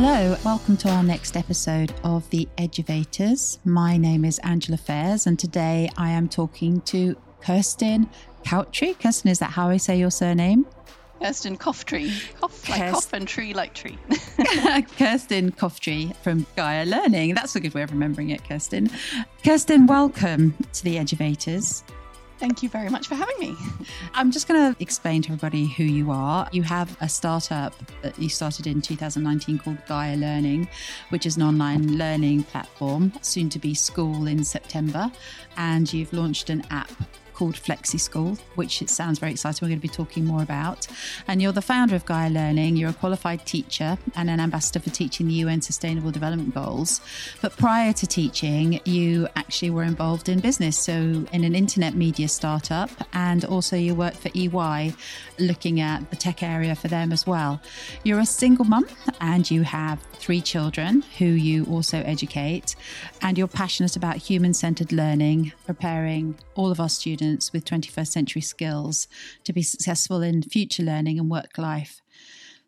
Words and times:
Hello, 0.00 0.36
welcome 0.44 0.76
to 0.76 0.88
our 0.90 1.02
next 1.02 1.36
episode 1.36 1.92
of 2.04 2.30
The 2.30 2.46
Eduvators. 2.56 3.58
My 3.64 3.96
name 3.96 4.24
is 4.24 4.38
Angela 4.44 4.76
Fairs, 4.76 5.26
and 5.26 5.36
today 5.36 5.90
I 5.96 6.10
am 6.10 6.28
talking 6.28 6.80
to 6.82 7.16
Kirsten 7.40 8.08
Couttree. 8.46 8.96
Kirsten, 9.00 9.28
is 9.28 9.40
that 9.40 9.50
how 9.50 9.70
I 9.70 9.76
say 9.76 9.98
your 9.98 10.12
surname? 10.12 10.66
Kirsten 11.20 11.58
Coughtrie. 11.58 12.12
Cough 12.40 12.68
like 12.68 12.80
Kirst- 12.80 12.92
cough 12.92 13.12
and 13.12 13.26
tree 13.26 13.52
like 13.52 13.74
tree. 13.74 13.98
Kirsten 14.96 15.50
Coughtrie 15.50 16.14
from 16.18 16.46
Gaia 16.54 16.84
Learning. 16.84 17.34
That's 17.34 17.56
a 17.56 17.60
good 17.60 17.74
way 17.74 17.82
of 17.82 17.90
remembering 17.90 18.30
it, 18.30 18.44
Kirsten. 18.48 18.88
Kirsten, 19.44 19.88
welcome 19.88 20.54
to 20.74 20.84
The 20.84 20.96
Eduvators. 20.96 21.82
Thank 22.38 22.62
you 22.62 22.68
very 22.68 22.88
much 22.88 23.08
for 23.08 23.16
having 23.16 23.34
me. 23.40 23.56
I'm 24.14 24.30
just 24.30 24.46
going 24.46 24.72
to 24.72 24.80
explain 24.80 25.22
to 25.22 25.32
everybody 25.32 25.66
who 25.66 25.82
you 25.82 26.12
are. 26.12 26.48
You 26.52 26.62
have 26.62 26.96
a 27.00 27.08
startup 27.08 27.74
that 28.02 28.16
you 28.16 28.28
started 28.28 28.68
in 28.68 28.80
2019 28.80 29.58
called 29.58 29.78
Gaia 29.88 30.16
Learning, 30.16 30.68
which 31.08 31.26
is 31.26 31.36
an 31.36 31.42
online 31.42 31.98
learning 31.98 32.44
platform, 32.44 33.12
soon 33.22 33.48
to 33.50 33.58
be 33.58 33.74
school 33.74 34.28
in 34.28 34.44
September. 34.44 35.10
And 35.56 35.92
you've 35.92 36.12
launched 36.12 36.48
an 36.48 36.64
app 36.70 36.92
called 37.38 37.54
Flexi 37.54 38.00
School, 38.00 38.36
which 38.56 38.82
it 38.82 38.90
sounds 38.90 39.20
very 39.20 39.30
exciting. 39.30 39.64
We're 39.64 39.70
going 39.70 39.80
to 39.80 39.88
be 39.88 39.94
talking 39.94 40.24
more 40.24 40.42
about. 40.42 40.88
And 41.28 41.40
you're 41.40 41.52
the 41.52 41.62
founder 41.62 41.94
of 41.94 42.04
Gaia 42.04 42.30
Learning. 42.30 42.76
You're 42.76 42.90
a 42.90 42.94
qualified 42.94 43.46
teacher 43.46 43.96
and 44.16 44.28
an 44.28 44.40
ambassador 44.40 44.80
for 44.80 44.90
teaching 44.90 45.28
the 45.28 45.34
UN 45.34 45.62
Sustainable 45.62 46.10
Development 46.10 46.52
Goals. 46.52 47.00
But 47.40 47.56
prior 47.56 47.92
to 47.92 48.06
teaching, 48.08 48.80
you 48.84 49.28
actually 49.36 49.70
were 49.70 49.84
involved 49.84 50.28
in 50.28 50.40
business. 50.40 50.76
So, 50.76 50.92
in 51.32 51.44
an 51.44 51.54
internet 51.54 51.94
media 51.94 52.26
startup, 52.26 52.90
and 53.12 53.44
also 53.44 53.76
you 53.76 53.94
worked 53.94 54.16
for 54.16 54.30
EY 54.34 54.94
looking 55.38 55.80
at 55.80 56.10
the 56.10 56.16
tech 56.16 56.42
area 56.42 56.74
for 56.74 56.88
them 56.88 57.12
as 57.12 57.24
well. 57.24 57.60
You're 58.02 58.18
a 58.18 58.26
single 58.26 58.64
mum 58.64 58.88
and 59.20 59.48
you 59.48 59.62
have 59.62 60.02
three 60.14 60.40
children 60.40 61.02
who 61.18 61.26
you 61.26 61.64
also 61.66 61.98
educate, 61.98 62.74
and 63.22 63.38
you're 63.38 63.46
passionate 63.46 63.94
about 63.94 64.16
human 64.16 64.52
centered 64.52 64.90
learning, 64.90 65.52
preparing 65.66 66.36
all 66.56 66.72
of 66.72 66.80
our 66.80 66.88
students 66.88 67.27
with 67.52 67.64
21st 67.64 68.08
century 68.08 68.42
skills 68.42 69.08
to 69.44 69.52
be 69.52 69.62
successful 69.62 70.22
in 70.22 70.42
future 70.42 70.82
learning 70.82 71.18
and 71.18 71.30
work 71.30 71.58
life. 71.58 72.00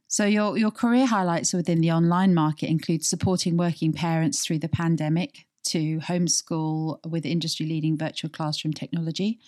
So 0.09 0.25
your 0.25 0.59
your 0.59 0.73
career 0.73 1.07
highlights 1.07 1.53
within 1.53 1.81
the 1.81 1.93
online 1.93 2.35
market 2.35 2.69
include 2.69 3.05
supporting 3.05 3.57
working 3.57 3.93
parents 3.93 4.45
through 4.45 4.59
the 4.59 4.69
pandemic 4.69 5.47
to 5.65 5.99
homeschool 5.99 6.99
with 7.07 7.27
industry 7.27 7.67
leading 7.67 7.97
virtual 7.97 8.31
classroom 8.31 8.73
technology, 8.73 9.39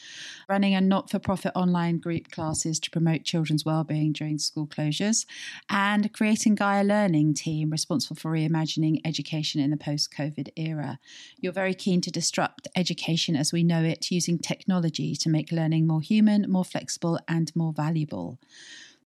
running 0.49 0.75
a 0.75 0.81
not 0.81 1.11
for 1.11 1.19
profit 1.19 1.53
online 1.55 1.99
group 1.99 2.31
classes 2.31 2.79
to 2.81 2.91
promote 2.91 3.25
children's 3.25 3.65
well-being 3.65 4.13
during 4.13 4.39
school 4.39 4.67
closures, 4.67 5.27
and 5.69 6.13
creating 6.13 6.55
Gaia 6.55 6.85
Learning 6.85 7.35
team 7.35 7.71
responsible 7.71 8.17
for 8.17 8.33
reimagining 8.33 9.01
education 9.05 9.61
in 9.61 9.71
the 9.71 9.77
post-COVID 9.77 10.51
era. 10.57 10.99
You're 11.39 11.53
very 11.53 11.75
keen 11.75 12.01
to 12.03 12.11
disrupt 12.11 12.69
education 12.77 13.37
as 13.37 13.53
we 13.53 13.63
know 13.63 13.83
it 13.83 14.11
using 14.11 14.39
technology 14.39 15.17
to 15.17 15.29
make 15.29 15.53
learning 15.53 15.87
more 15.87 16.01
human, 16.01 16.51
more 16.51 16.65
flexible, 16.65 17.19
and 17.29 17.55
more 17.57 17.73
valuable. 17.73 18.39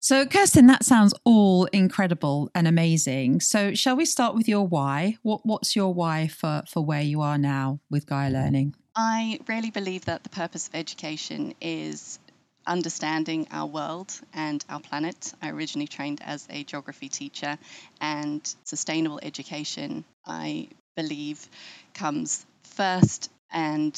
So, 0.04 0.26
Kirsten, 0.26 0.66
that 0.66 0.84
sounds 0.84 1.14
all 1.26 1.66
incredible 1.66 2.50
and 2.56 2.68
amazing. 2.68 3.40
So, 3.42 3.76
shall 3.76 3.96
we 3.96 4.06
start 4.06 4.34
with 4.34 4.48
your 4.48 4.68
why? 4.68 5.18
What, 5.22 5.46
what's 5.46 5.76
your 5.76 5.94
why 5.94 6.28
for, 6.28 6.64
for 6.68 6.84
where 6.84 7.04
you 7.04 7.22
are 7.22 7.38
now 7.38 7.82
with 7.88 8.08
Gaia 8.08 8.32
Learning? 8.32 8.74
I 8.96 9.40
really 9.48 9.70
believe 9.70 10.06
that 10.06 10.24
the 10.24 10.30
purpose 10.30 10.68
of 10.68 10.74
education 10.74 11.54
is 11.62 12.18
understanding 12.66 13.48
our 13.52 13.68
world 13.68 14.12
and 14.34 14.66
our 14.70 14.80
planet. 14.80 15.34
I 15.40 15.52
originally 15.52 15.88
trained 15.88 16.20
as 16.24 16.48
a 16.50 16.64
geography 16.64 17.08
teacher, 17.08 17.60
and 18.02 18.42
sustainable 18.64 19.20
education, 19.22 20.04
I 20.26 20.70
believe, 20.96 21.48
comes 21.94 22.44
first 22.64 23.30
and 23.52 23.96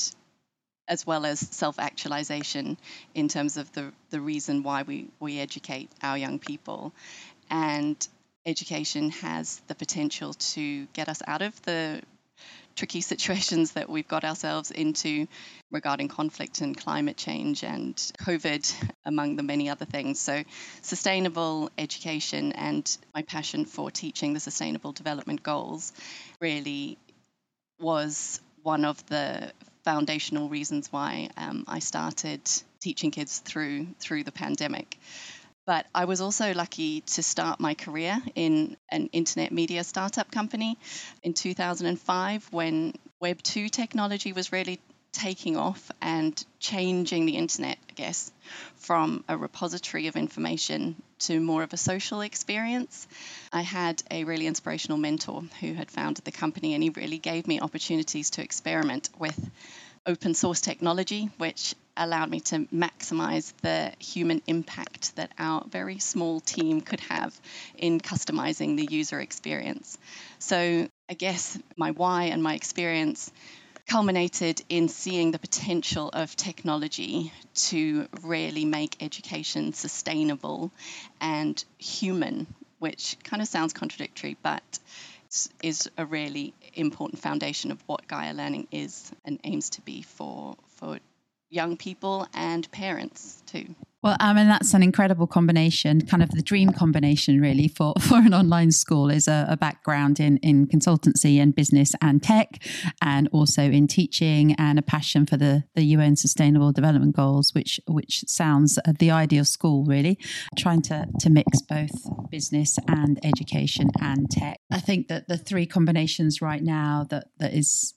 as 0.88 1.06
well 1.06 1.26
as 1.26 1.39
self 1.39 1.80
actualization 1.80 2.78
in 3.13 3.28
terms 3.28 3.58
of 3.58 3.72
the, 3.74 3.91
the 4.09 4.22
reason 4.22 4.63
why 4.63 4.84
we, 4.84 5.09
we 5.19 5.40
educate 5.40 5.90
our 6.02 6.18
young 6.18 6.40
people. 6.40 6.94
And 7.50 8.08
education 8.46 9.12
has 9.12 9.62
the 9.68 9.75
potential 9.75 10.34
to 10.34 10.85
get 10.88 11.08
us 11.09 11.22
out 11.28 11.41
of 11.41 11.62
the 11.63 12.02
tricky 12.75 13.02
situations 13.12 13.74
that 13.74 13.90
we've 13.90 14.08
got 14.08 14.24
ourselves 14.24 14.72
into 14.72 15.28
regarding 15.72 16.08
conflict 16.08 16.62
and 16.62 16.75
climate 16.78 17.18
change 17.18 17.63
and 17.63 17.96
COVID, 17.96 18.74
among 19.06 19.35
the 19.35 19.44
many 19.44 19.69
other 19.69 19.85
things. 19.85 20.19
So, 20.19 20.44
sustainable 20.81 21.69
education 21.78 22.52
and 22.53 22.97
my 23.13 23.22
passion 23.22 23.66
for 23.66 23.91
teaching 23.91 24.34
the 24.34 24.40
Sustainable 24.40 24.91
Development 24.91 25.41
Goals 25.41 25.94
really 26.41 26.97
was 27.79 28.40
one 28.62 28.85
of 28.85 29.06
the 29.08 29.52
foundational 29.84 30.50
reasons 30.50 30.92
why 30.92 31.30
um, 31.38 31.66
I 31.68 31.80
started 31.80 32.42
teaching 32.80 33.12
kids 33.12 33.40
through 33.40 33.88
through 34.00 34.24
the 34.24 34.32
pandemic. 34.32 34.98
But 35.66 35.86
I 35.96 36.06
was 36.06 36.20
also 36.20 36.54
lucky 36.54 37.02
to 37.02 37.24
start 37.24 37.62
my 37.62 37.74
career 37.74 38.18
in 38.36 38.76
an 38.92 39.08
internet 39.14 39.54
media 39.54 39.84
startup 39.86 40.30
company 40.30 40.78
in 41.24 41.34
2005 41.34 42.48
when 42.52 42.94
Web 43.22 43.42
2 43.42 43.70
technology 43.70 44.34
was 44.34 44.52
really 44.52 44.82
taking 45.13 45.56
off 45.56 45.91
and 46.01 46.44
changing 46.59 47.25
the 47.25 47.38
internet, 47.38 47.78
I 47.90 47.94
guess, 47.94 48.31
from 48.78 49.24
a 49.29 49.38
repository 49.38 50.07
of 50.07 50.16
information 50.16 50.96
to 51.19 51.40
more 51.40 51.63
of 51.63 51.72
a 51.72 51.78
social 51.78 52.22
experience. 52.22 53.07
I 53.53 53.62
had 53.62 54.03
a 54.12 54.25
really 54.25 54.47
inspirational 54.47 54.97
mentor 54.97 55.44
who 55.62 55.73
had 55.73 55.90
founded 55.90 56.25
the 56.25 56.31
company, 56.31 56.73
and 56.73 56.84
he 56.84 56.90
really 56.90 57.19
gave 57.19 57.47
me 57.47 57.62
opportunities 57.62 58.31
to 58.31 58.44
experiment 58.44 59.09
with 59.18 59.40
open 60.06 60.34
source 60.34 60.59
technology, 60.59 61.29
which 61.38 61.75
allowed 61.96 62.29
me 62.29 62.40
to 62.40 62.66
maximize 62.73 63.53
the 63.62 63.94
human 64.00 64.41
impact 64.47 65.16
that 65.16 65.31
our 65.38 65.63
very 65.68 66.00
small 66.00 66.40
team 66.40 66.81
could 66.81 67.00
have 67.02 67.40
in 67.78 68.00
customizing 68.00 68.75
the 68.75 68.88
user 68.91 69.19
experience. 69.19 69.97
So, 70.40 70.88
I 71.09 71.13
guess 71.13 71.57
my 71.78 71.91
why 71.91 72.25
and 72.25 72.41
my 72.41 72.56
experience 72.56 73.31
culminated 73.88 74.62
in 74.70 74.88
seeing 74.88 75.32
the 75.32 75.40
potential 75.40 76.10
of 76.14 76.36
technology 76.36 77.32
to 77.54 78.08
really 78.22 78.66
make 78.66 79.02
education 79.02 79.74
sustainable 79.74 80.72
and 81.22 81.64
human, 81.78 82.48
which 82.80 83.18
kind 83.24 83.42
of 83.42 83.48
sounds 83.48 83.74
contradictory, 83.74 84.38
but 84.42 84.80
is 85.62 85.90
a 85.98 86.06
really 86.06 86.54
important 86.76 87.22
foundation 87.22 87.72
of 87.72 87.82
what 87.88 88.08
Gaia 88.08 88.34
Learning 88.34 88.68
is 88.72 89.12
and 89.26 89.40
aims 89.44 89.72
to 89.72 89.82
be 89.82 90.04
for 90.04 90.56
for 90.78 91.00
young 91.50 91.78
people 91.78 92.28
and 92.34 92.70
parents 92.72 93.42
too. 93.48 93.76
Well, 94.03 94.18
I 94.19 94.34
mean, 94.34 94.50
that's 94.50 94.74
an 94.74 94.84
incredible 94.84 95.28
combination, 95.28 96.02
kind 96.02 96.22
of 96.22 96.30
the 96.31 96.41
dream 96.41 96.74
combination, 96.74 97.40
really, 97.40 97.69
for, 97.69 97.94
for 98.02 98.18
an 98.18 98.34
online 98.34 98.72
school 98.72 99.09
is 99.09 99.30
a, 99.30 99.46
a, 99.50 99.58
background 99.64 100.19
in, 100.19 100.38
in 100.40 100.68
consultancy 100.68 101.41
and 101.41 101.56
business 101.56 101.94
and 102.02 102.22
tech, 102.22 102.62
and 103.02 103.30
also 103.31 103.62
in 103.64 103.88
teaching 103.88 104.56
and 104.56 104.78
a 104.78 104.81
passion 104.81 105.25
for 105.25 105.38
the, 105.38 105.64
the 105.75 105.84
UN 105.84 106.18
Sustainable 106.18 106.74
Development 106.74 107.16
Goals, 107.16 107.53
which 107.53 107.80
which 107.88 108.25
sounds 108.28 108.78
the 109.00 109.09
ideal 109.09 109.46
school, 109.46 109.86
really, 109.86 110.20
trying 110.58 110.81
to, 110.81 111.08
to 111.22 111.30
mix 111.30 111.62
both 111.62 111.91
business 112.30 112.78
and 112.90 113.25
education 113.25 113.90
and 114.02 114.30
tech. 114.30 114.59
I 114.70 114.81
think 114.81 115.08
that 115.08 115.30
the 115.30 115.38
three 115.38 115.66
combinations 115.66 116.41
right 116.41 116.62
now 116.62 117.06
that, 117.09 117.28
that 117.40 117.53
is 117.53 117.94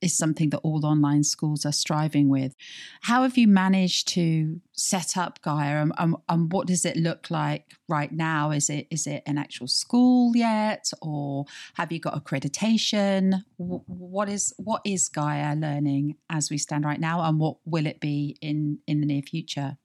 is 0.00 0.16
something 0.16 0.50
that 0.50 0.58
all 0.58 0.84
online 0.84 1.24
schools 1.24 1.64
are 1.64 1.72
striving 1.72 2.28
with. 2.28 2.54
How 3.02 3.22
have 3.22 3.36
you 3.36 3.48
managed 3.48 4.08
to 4.08 4.60
set 4.72 5.16
up 5.16 5.40
Gaia, 5.42 5.82
and, 5.82 5.92
and, 5.98 6.16
and, 6.28 6.52
what 6.52 6.66
does 6.66 6.84
it 6.84 6.96
look 6.96 7.30
like 7.30 7.74
right 7.88 8.12
now? 8.12 8.50
Is 8.50 8.70
it 8.70 8.86
is 8.90 9.06
it 9.06 9.22
an 9.26 9.38
actual 9.38 9.68
school 9.68 10.36
yet, 10.36 10.90
or 11.02 11.44
have 11.74 11.92
you 11.92 12.00
got 12.00 12.22
accreditation? 12.22 13.42
What 13.56 14.28
is 14.28 14.54
what 14.56 14.82
is 14.84 15.08
Gaia 15.08 15.54
Learning 15.54 16.16
as 16.30 16.50
we 16.50 16.58
stand 16.58 16.84
right 16.84 17.00
now, 17.00 17.22
and 17.22 17.38
what 17.38 17.56
will 17.64 17.86
it 17.86 18.00
be 18.00 18.36
in 18.40 18.78
in 18.86 19.00
the 19.00 19.06
near 19.06 19.22
future? 19.22 19.78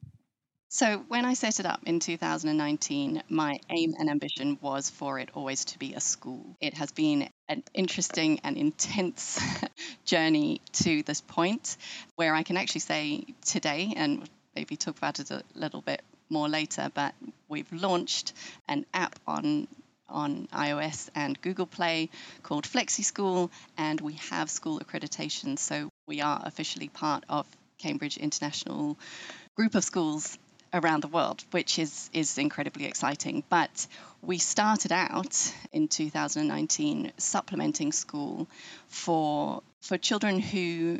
So, 0.76 1.06
when 1.08 1.24
I 1.24 1.36
set 1.36 1.60
it 1.60 1.68
up 1.68 1.82
in 1.86 2.00
2019, 2.00 3.22
my 3.30 3.60
aim 3.70 3.94
and 4.00 4.10
ambition 4.10 4.58
was 4.60 4.90
for 4.90 5.20
it 5.20 5.30
always 5.36 5.66
to 5.66 5.78
be 5.78 5.94
a 5.94 6.00
school. 6.00 6.58
It 6.60 6.74
has 6.74 6.92
been 6.92 7.30
an 7.48 7.64
interesting 7.76 8.40
and 8.44 8.58
intense 8.58 9.40
journey 10.06 10.62
to 10.82 11.04
this 11.04 11.22
point 11.22 11.78
where 12.16 12.34
I 12.34 12.42
can 12.42 12.58
actually 12.58 12.82
say 12.82 13.24
today, 13.46 13.94
and 13.96 14.28
maybe 14.56 14.76
talk 14.76 14.98
about 14.98 15.20
it 15.20 15.30
a 15.30 15.44
little 15.54 15.82
bit 15.82 16.02
more 16.32 16.50
later, 16.50 16.90
but 16.92 17.14
we've 17.48 17.72
launched 17.72 18.34
an 18.68 18.88
app 18.96 19.20
on 19.28 19.68
on 20.10 20.48
iOS 20.48 21.08
and 21.14 21.40
Google 21.40 21.68
Play 21.68 22.10
called 22.42 22.66
Flexi 22.66 23.04
School, 23.04 23.52
and 23.78 24.02
we 24.02 24.14
have 24.32 24.50
school 24.50 24.80
accreditation, 24.80 25.60
so 25.60 25.92
we 26.08 26.22
are 26.22 26.42
officially 26.44 26.90
part 26.90 27.26
of 27.30 27.46
Cambridge 27.78 28.18
International 28.18 28.98
Group 29.56 29.76
of 29.76 29.84
Schools 29.84 30.40
around 30.74 31.02
the 31.02 31.08
world, 31.08 31.44
which 31.52 31.80
is, 31.80 32.10
is 32.14 32.38
incredibly 32.38 32.86
exciting. 32.86 33.44
But 33.50 33.88
we 34.22 34.38
started 34.38 34.92
out 34.92 35.38
in 35.72 35.88
2019 35.88 37.12
supplementing 37.18 37.92
school 37.92 38.48
for, 38.88 39.62
for 39.82 39.98
children 39.98 40.40
who, 40.40 41.00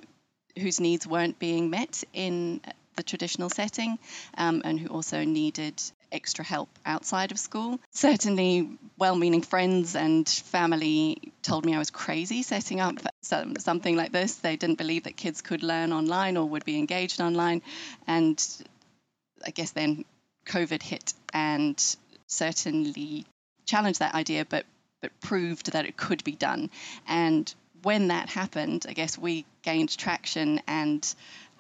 whose 0.60 0.80
needs 0.80 1.08
weren't 1.08 1.40
being 1.40 1.70
met 1.70 2.04
in 2.14 2.62
the 2.96 3.04
traditional 3.04 3.50
setting 3.50 3.98
um, 4.38 4.62
and 4.64 4.80
who 4.80 4.88
also 4.88 5.24
needed 5.24 5.82
extra 6.12 6.46
help 6.46 6.70
outside 6.86 7.32
of 7.32 7.40
school. 7.40 7.80
Certainly, 7.92 8.70
well 8.98 9.16
meaning 9.16 9.42
friends 9.42 9.96
and 9.96 10.30
family 10.30 11.34
told 11.42 11.66
me 11.66 11.74
I 11.74 11.80
was 11.80 11.90
crazy 11.90 12.44
setting 12.44 12.80
up 12.80 13.00
some, 13.22 13.56
something 13.58 13.96
like 13.96 14.12
this. 14.12 14.36
They 14.36 14.56
didn't 14.56 14.78
believe 14.78 15.06
that 15.06 15.18
kids 15.18 15.42
could 15.42 15.64
learn 15.64 15.92
online 15.92 16.38
or 16.38 16.46
would 16.46 16.66
be 16.66 16.78
engaged 16.78 17.20
online. 17.20 17.64
And 18.06 18.40
I 19.46 19.52
guess 19.52 19.72
then 19.72 20.06
COVID 20.46 20.82
hit 20.82 21.14
and 21.34 21.82
certainly 22.28 23.26
challenged 23.66 24.00
that 24.00 24.16
idea, 24.16 24.46
but 24.46 24.66
but 25.02 25.20
proved 25.20 25.74
that 25.74 25.86
it 25.86 25.98
could 25.98 26.24
be 26.24 26.32
done. 26.32 26.70
And 27.06 27.54
when 27.82 28.08
that 28.08 28.30
happened, 28.30 28.86
I 28.88 28.94
guess 28.94 29.18
we 29.18 29.46
gained 29.62 29.96
traction 29.98 30.62
and 30.66 31.14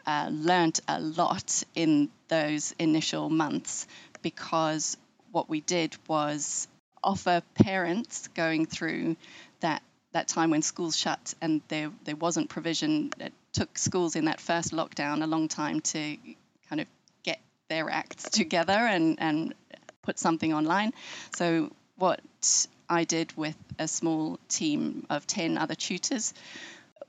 uh, 0.08 0.30
learned 0.32 0.80
a 0.88 1.00
lot 1.02 1.64
in 1.76 2.10
those 2.30 2.74
initial 2.80 3.30
months 3.30 3.86
because 4.22 4.96
what 5.32 5.50
we 5.50 5.60
did 5.60 5.96
was 6.08 6.70
offer 7.04 7.42
parents 7.56 8.30
going 8.30 8.66
through 8.66 9.18
that 9.60 9.84
that 10.14 10.28
time 10.28 10.52
when 10.52 10.62
schools 10.62 10.96
shut 10.96 11.34
and 11.42 11.62
there 11.68 11.92
there 12.06 12.16
wasn't 12.16 12.50
provision. 12.50 13.12
It 13.20 13.34
took 13.52 13.78
schools 13.78 14.16
in 14.16 14.26
that 14.26 14.40
first 14.40 14.72
lockdown 14.72 15.22
a 15.24 15.28
long 15.28 15.48
time 15.48 15.82
to 15.82 16.18
kind 16.70 16.80
of 16.80 16.88
their 17.74 17.90
acts 17.90 18.30
together 18.30 18.74
and, 18.74 19.18
and 19.20 19.56
put 20.04 20.20
something 20.20 20.54
online. 20.54 20.94
So, 21.36 21.72
what 21.98 22.22
I 22.88 23.04
did 23.04 23.36
with 23.36 23.58
a 23.80 23.88
small 23.88 24.40
team 24.48 25.06
of 25.10 25.26
10 25.26 25.58
other 25.58 25.76
tutors, 25.76 26.34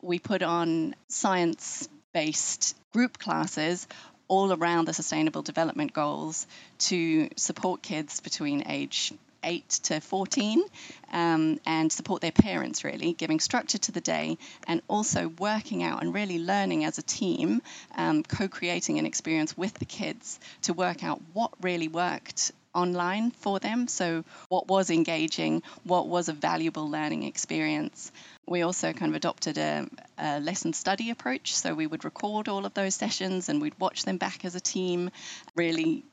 we 0.00 0.18
put 0.18 0.42
on 0.42 0.94
science 1.08 1.88
based 2.12 2.76
group 2.92 3.18
classes 3.18 3.86
all 4.26 4.52
around 4.52 4.86
the 4.86 4.94
sustainable 4.94 5.42
development 5.42 5.92
goals 5.92 6.46
to 6.78 7.28
support 7.36 7.82
kids 7.82 8.20
between 8.20 8.64
age 8.66 9.12
8 9.44 9.68
to 9.68 10.00
14 10.00 10.64
um, 11.12 11.60
and 11.66 11.92
support 11.92 12.20
their 12.20 12.32
parents, 12.32 12.82
really, 12.82 13.12
giving 13.12 13.40
structure 13.40 13.78
to 13.78 13.92
the 13.92 14.00
day 14.00 14.38
and 14.66 14.82
also 14.88 15.28
working 15.38 15.82
out 15.82 16.02
and 16.02 16.14
really 16.14 16.38
learning 16.38 16.84
as 16.84 16.98
a 16.98 17.02
team, 17.02 17.62
um, 17.96 18.22
co 18.22 18.48
creating 18.48 18.98
an 18.98 19.06
experience 19.06 19.56
with 19.56 19.74
the 19.74 19.84
kids 19.84 20.40
to 20.62 20.72
work 20.72 21.04
out 21.04 21.20
what 21.32 21.52
really 21.60 21.88
worked 21.88 22.52
online 22.74 23.30
for 23.30 23.60
them. 23.60 23.86
So, 23.86 24.24
what 24.48 24.68
was 24.68 24.90
engaging, 24.90 25.62
what 25.84 26.08
was 26.08 26.28
a 26.28 26.32
valuable 26.32 26.90
learning 26.90 27.22
experience. 27.22 28.10
We 28.46 28.62
also 28.62 28.92
kind 28.92 29.10
of 29.10 29.16
adopted 29.16 29.58
a, 29.58 29.88
a, 30.18 30.40
lesson 30.40 30.72
study 30.72 31.10
approach. 31.10 31.54
So, 31.54 31.74
we 31.74 31.86
would 31.86 32.04
record 32.04 32.48
all 32.48 32.66
of 32.66 32.74
those 32.74 32.94
sessions 32.94 33.48
and 33.48 33.62
we'd 33.62 33.78
watch 33.78 34.04
them 34.04 34.16
back 34.16 34.44
as 34.44 34.54
a 34.54 34.60
team, 34.60 35.10
really 35.54 36.04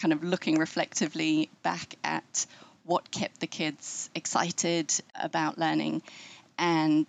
kind 0.00 0.12
of 0.12 0.24
looking 0.24 0.58
reflectively 0.58 1.50
back 1.62 1.96
at 2.02 2.46
what 2.84 3.10
kept 3.10 3.40
the 3.40 3.46
kids 3.46 4.10
excited 4.14 4.92
about 5.14 5.58
learning. 5.58 6.02
And 6.58 7.06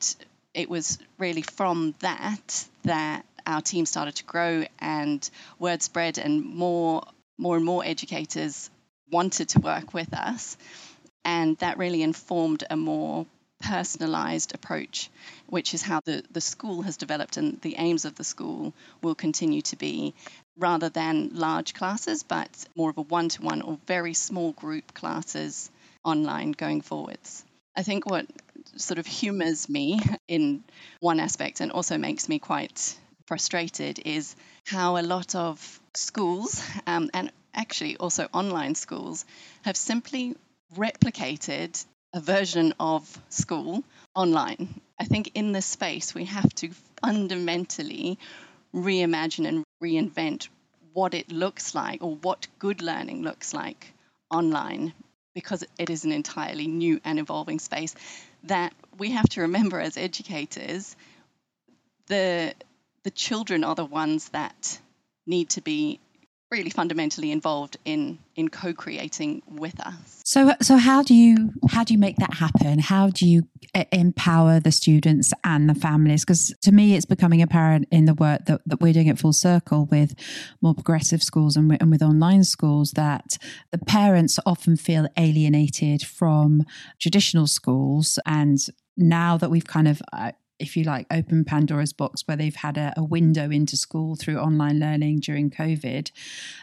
it 0.54 0.70
was 0.70 0.98
really 1.18 1.42
from 1.42 1.94
that 2.00 2.68
that 2.84 3.26
our 3.46 3.62
team 3.62 3.86
started 3.86 4.16
to 4.16 4.24
grow 4.24 4.66
and 4.80 5.30
word 5.60 5.82
spread 5.84 6.18
and 6.18 6.44
more 6.44 7.04
more 7.38 7.58
and 7.58 7.66
more 7.66 7.84
educators 7.86 8.70
wanted 9.12 9.50
to 9.50 9.60
work 9.60 9.94
with 9.94 10.14
us 10.14 10.58
and 11.24 11.58
that 11.58 11.78
really 11.78 12.02
informed 12.02 12.64
a 12.70 12.78
more 12.78 13.26
personalized 13.62 14.54
approach 14.56 15.10
which 15.48 15.74
is 15.74 15.82
how 15.82 16.00
the, 16.06 16.24
the 16.32 16.42
school 16.42 16.82
has 16.82 16.98
developed 16.98 17.38
and 17.38 17.62
the 17.62 17.76
aims 17.78 18.06
of 18.06 18.16
the 18.16 18.24
school 18.24 18.74
will 19.02 19.16
continue 19.16 19.62
to 19.62 19.76
be 19.76 20.14
rather 20.58 20.90
than 20.90 21.32
large 21.34 21.74
classes, 21.74 22.24
but 22.24 22.50
more 22.76 22.90
of 22.90 22.98
a 22.98 23.02
one 23.02 23.30
to 23.30 23.42
one 23.42 23.62
or 23.62 23.78
very 23.88 24.14
small 24.14 24.52
group 24.54 24.94
classes 24.94 25.70
online 26.04 26.52
going 26.52 26.82
forwards. 26.82 27.44
I 27.76 27.84
think 27.84 28.06
what 28.06 28.26
sort 28.78 29.00
of 29.00 29.06
humors 29.06 29.68
me 29.68 30.00
in 30.28 30.64
one 31.00 31.20
aspect 31.20 31.60
and 31.60 31.72
also 31.72 31.98
makes 31.98 32.30
me 32.30 32.40
quite 32.40 32.98
frustrated 33.28 34.00
is 34.06 34.36
how 34.66 34.98
a 34.98 35.02
lot 35.02 35.36
of 35.36 35.80
schools 35.94 36.64
um, 36.88 37.10
and 37.14 37.32
actually 37.54 37.98
also 37.98 38.28
online 38.34 38.76
schools 38.76 39.26
have 39.64 39.78
simply 39.78 40.36
replicated 40.76 41.84
a 42.14 42.22
version 42.22 42.74
of 42.80 43.22
school 43.30 43.84
online. 44.14 44.80
I 45.00 45.06
think 45.06 45.32
in 45.36 45.52
this 45.52 45.66
space 45.66 46.16
we 46.16 46.26
have 46.26 46.54
to 46.56 46.70
fundamentally 47.02 48.18
reimagine 48.74 49.48
and 49.48 49.65
reinvent 49.86 50.48
what 50.94 51.14
it 51.14 51.32
looks 51.32 51.76
like 51.76 52.04
or 52.04 52.16
what 52.16 52.48
good 52.60 52.82
learning 52.82 53.22
looks 53.22 53.54
like 53.54 53.94
online 54.32 54.94
because 55.34 55.64
it 55.78 55.90
is 55.90 56.06
an 56.06 56.12
entirely 56.12 56.68
new 56.68 57.00
and 57.04 57.20
evolving 57.20 57.60
space 57.60 57.94
that 58.44 58.74
we 58.98 59.12
have 59.12 59.28
to 59.30 59.42
remember 59.42 59.80
as 59.80 59.98
educators 59.98 60.96
the 62.08 62.54
the 63.04 63.12
children 63.12 63.64
are 63.64 63.76
the 63.76 63.86
ones 63.86 64.30
that 64.30 64.80
need 65.28 65.50
to 65.50 65.62
be 65.62 66.00
really 66.52 66.70
fundamentally 66.70 67.32
involved 67.32 67.78
in 67.86 68.20
in 68.36 68.50
co-creating 68.50 69.42
with 69.48 69.80
us. 69.80 70.22
So 70.24 70.54
so 70.62 70.78
how 70.78 71.02
do 71.02 71.14
you 71.14 71.52
how 71.70 71.84
do 71.84 71.94
you 71.94 72.00
make 72.00 72.18
that 72.18 72.36
happen? 72.36 72.80
How 72.80 73.10
do 73.10 73.28
you 73.28 73.44
empower 73.92 74.60
the 74.60 74.72
students 74.72 75.34
and 75.44 75.70
the 75.70 75.76
families? 75.76 76.24
Because 76.24 76.54
to 76.62 76.72
me, 76.72 76.96
it's 76.96 77.06
becoming 77.06 77.42
apparent 77.42 77.88
in 77.92 78.06
the 78.06 78.14
work 78.14 78.46
that, 78.46 78.62
that 78.66 78.80
we're 78.80 78.94
doing 78.94 79.10
at 79.10 79.20
Full 79.20 79.34
Circle 79.34 79.86
with 79.86 80.14
more 80.62 80.74
progressive 80.74 81.24
schools 81.24 81.56
and, 81.56 81.76
and 81.82 81.92
with 81.92 82.02
online 82.02 82.44
schools 82.44 82.92
that 82.92 83.38
the 83.72 83.80
parents 83.80 84.40
often 84.46 84.78
feel 84.78 85.08
alienated 85.18 86.04
from 86.04 86.64
traditional 87.00 87.48
schools 87.48 88.20
and 88.26 88.60
now 88.98 89.38
that 89.38 89.50
we've 89.50 89.68
kind 89.68 89.88
of 89.88 90.02
uh, 90.14 90.32
if 90.60 90.78
you 90.78 90.84
like, 90.84 91.06
open 91.12 91.46
Pandora's 91.46 91.94
box 91.94 92.24
where 92.26 92.38
they've 92.38 92.56
had 92.56 92.78
a, 92.78 92.94
a, 92.98 93.04
window 93.04 93.50
into 93.52 93.78
school 93.78 94.16
through 94.16 94.38
online 94.38 94.80
learning 94.80 95.20
during 95.20 95.50
COVID. 95.50 96.12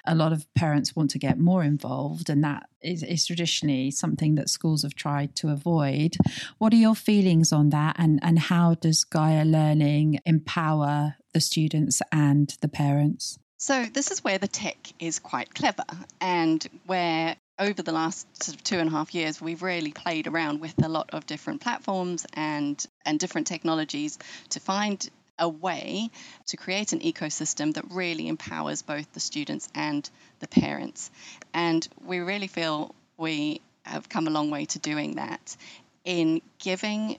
A 0.07 0.15
lot 0.15 0.33
of 0.33 0.47
parents 0.55 0.97
want 0.97 1.11
to 1.11 1.19
get 1.19 1.39
more 1.39 1.63
involved, 1.63 2.31
and 2.31 2.43
that 2.43 2.69
is, 2.81 3.03
is, 3.03 3.27
traditionally 3.27 3.91
something 3.91 4.35
that 4.35 4.49
schools 4.49 4.83
have 4.83 4.95
tried 4.95 5.37
to 5.37 5.49
avoid. 5.49 6.17
What 6.59 6.73
are 6.73 6.77
your 6.77 6.95
feelings 6.95 7.53
on 7.53 7.71
that, 7.71 7.97
and, 7.99 8.19
and 8.23 8.39
how 8.39 8.75
does 8.75 9.05
Gaia 9.05 9.45
Learning 9.45 10.21
empower 10.25 11.17
the 11.33 11.41
students 11.41 12.01
and 12.11 12.57
the 12.61 12.69
parents? 12.69 13.39
So, 13.59 13.85
this 13.85 14.11
is 14.11 14.25
where 14.25 14.39
the 14.39 14.49
tech 14.49 14.77
is 14.99 15.21
quite 15.21 15.55
clever 15.55 15.85
and 16.21 16.67
where 16.87 17.37
over 17.59 17.83
the 17.83 17.93
last 17.93 18.27
sort 18.43 18.57
of 18.57 18.65
two 18.65 18.79
and 18.79 18.89
a 18.89 18.93
half 18.93 19.15
years, 19.15 19.41
we've 19.41 19.63
really 19.63 19.93
played 19.93 20.27
around 20.27 20.61
with 20.61 20.83
a 20.85 20.89
lot 20.89 21.11
of 21.13 21.27
different 21.27 21.61
platforms 21.61 22.27
and, 22.35 22.85
and 23.05 23.19
different 23.19 23.47
technologies 23.47 24.19
to 24.51 24.61
find 24.61 25.09
a 25.39 25.49
way 25.49 26.11
to 26.47 26.57
create 26.57 26.93
an 26.93 27.01
ecosystem 27.01 27.75
that 27.75 27.85
really 27.91 28.29
empowers 28.29 28.83
both 28.83 29.13
the 29.13 29.21
students 29.21 29.69
and 29.75 30.09
the 30.41 30.49
parents. 30.49 31.11
And 31.53 31.87
we 32.05 32.21
really 32.21 32.47
feel 32.47 32.95
we 33.17 33.61
have 33.85 34.09
come 34.09 34.27
a 34.27 34.31
long 34.31 34.51
way 34.51 34.67
to 34.67 34.79
doing 34.79 35.17
that 35.17 35.57
in 36.05 36.43
giving 36.59 37.19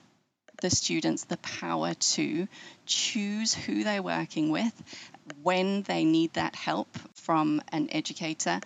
the 0.62 0.70
students 0.70 1.24
the 1.24 1.36
power 1.38 1.94
to 1.94 2.48
choose 2.86 3.52
who 3.52 3.84
they're 3.84 4.02
working 4.02 4.50
with, 4.50 4.72
when 5.42 5.82
they 5.82 6.04
need 6.04 6.32
that 6.34 6.54
help 6.54 6.88
from 7.14 7.60
an 7.72 7.88
educator, 7.90 8.60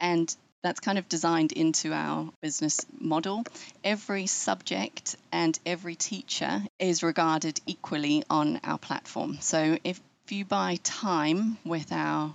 and 0.00 0.34
that's 0.64 0.80
kind 0.80 0.96
of 0.98 1.08
designed 1.10 1.52
into 1.52 1.92
our 1.92 2.30
business 2.40 2.86
model. 2.98 3.44
Every 3.84 4.26
subject 4.26 5.14
and 5.30 5.56
every 5.66 5.94
teacher 5.94 6.62
is 6.78 7.02
regarded 7.02 7.60
equally 7.66 8.24
on 8.30 8.60
our 8.64 8.78
platform. 8.78 9.36
So 9.40 9.76
if 9.84 10.00
you 10.30 10.46
buy 10.46 10.78
time 10.82 11.58
with 11.64 11.92
our 11.92 12.34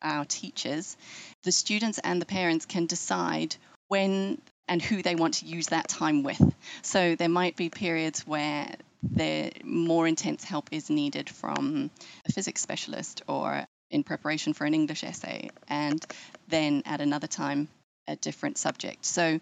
our 0.00 0.24
teachers, 0.24 0.96
the 1.42 1.50
students 1.50 1.98
and 1.98 2.22
the 2.22 2.26
parents 2.26 2.64
can 2.64 2.86
decide 2.86 3.56
when 3.88 4.40
and 4.68 4.80
who 4.80 5.02
they 5.02 5.16
want 5.16 5.34
to 5.34 5.46
use 5.46 5.66
that 5.68 5.88
time 5.88 6.22
with. 6.22 6.40
So 6.82 7.16
there 7.16 7.28
might 7.28 7.56
be 7.56 7.70
periods 7.70 8.24
where 8.24 8.72
the 9.02 9.50
more 9.64 10.06
intense 10.06 10.44
help 10.44 10.68
is 10.70 10.90
needed 10.90 11.28
from 11.28 11.90
a 12.24 12.32
physics 12.32 12.60
specialist 12.60 13.22
or 13.26 13.66
in 13.90 14.02
preparation 14.02 14.52
for 14.52 14.64
an 14.64 14.74
English 14.74 15.04
essay, 15.04 15.50
and 15.68 16.04
then 16.48 16.82
at 16.86 17.00
another 17.00 17.26
time, 17.26 17.68
a 18.06 18.16
different 18.16 18.58
subject. 18.58 19.04
So 19.04 19.40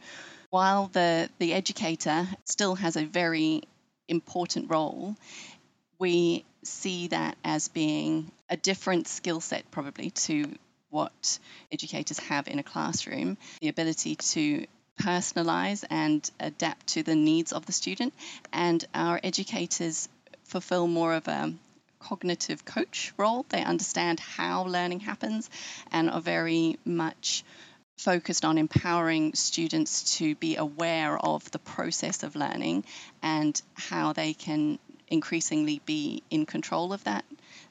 while 0.50 0.88
the, 0.88 1.29
the 1.38 1.53
educator 1.53 2.26
still 2.45 2.75
has 2.75 2.97
a 2.97 3.05
very 3.05 3.62
important 4.09 4.71
role, 4.71 5.17
we 5.99 6.45
see 6.62 7.09
that 7.09 7.37
as 7.45 7.69
being 7.69 8.31
a 8.49 8.57
different 8.57 9.09
skill 9.09 9.41
set, 9.41 9.71
probably, 9.71 10.11
to 10.11 10.53
what 10.91 11.38
educators 11.73 12.19
have 12.19 12.49
in 12.49 12.59
a 12.59 12.62
classroom, 12.62 13.37
the 13.61 13.69
ability 13.69 14.17
to 14.17 14.67
personalize 15.00 15.85
and 15.91 16.31
adapt 16.41 16.87
to 16.88 17.03
the 17.03 17.15
needs 17.15 17.53
of 17.53 17.67
the 17.67 17.73
student. 17.73 18.15
And 18.53 18.85
our 18.95 19.21
educators 19.23 20.09
fulfill 20.45 20.87
more 20.87 21.15
of 21.15 21.29
a 21.29 21.53
cognitive 21.99 22.65
coach 22.65 23.12
role. 23.17 23.47
They 23.49 23.62
understand 23.62 24.21
how 24.21 24.65
learning 24.65 25.00
happens 25.00 25.50
and 25.93 26.11
are 26.11 26.21
very 26.21 26.79
much 26.85 27.45
focused 27.99 28.45
on 28.45 28.59
empowering 28.59 29.35
students 29.35 30.19
to 30.19 30.35
be 30.35 30.57
aware 30.57 31.19
of 31.19 31.50
the 31.50 31.59
process 31.59 32.23
of 32.23 32.37
learning 32.37 32.85
and 33.23 33.61
how 33.75 34.12
they 34.12 34.35
can 34.35 34.79
increasingly 35.09 35.81
be 35.87 36.23
in 36.31 36.47
control 36.47 36.93
of 36.93 37.03
that 37.05 37.25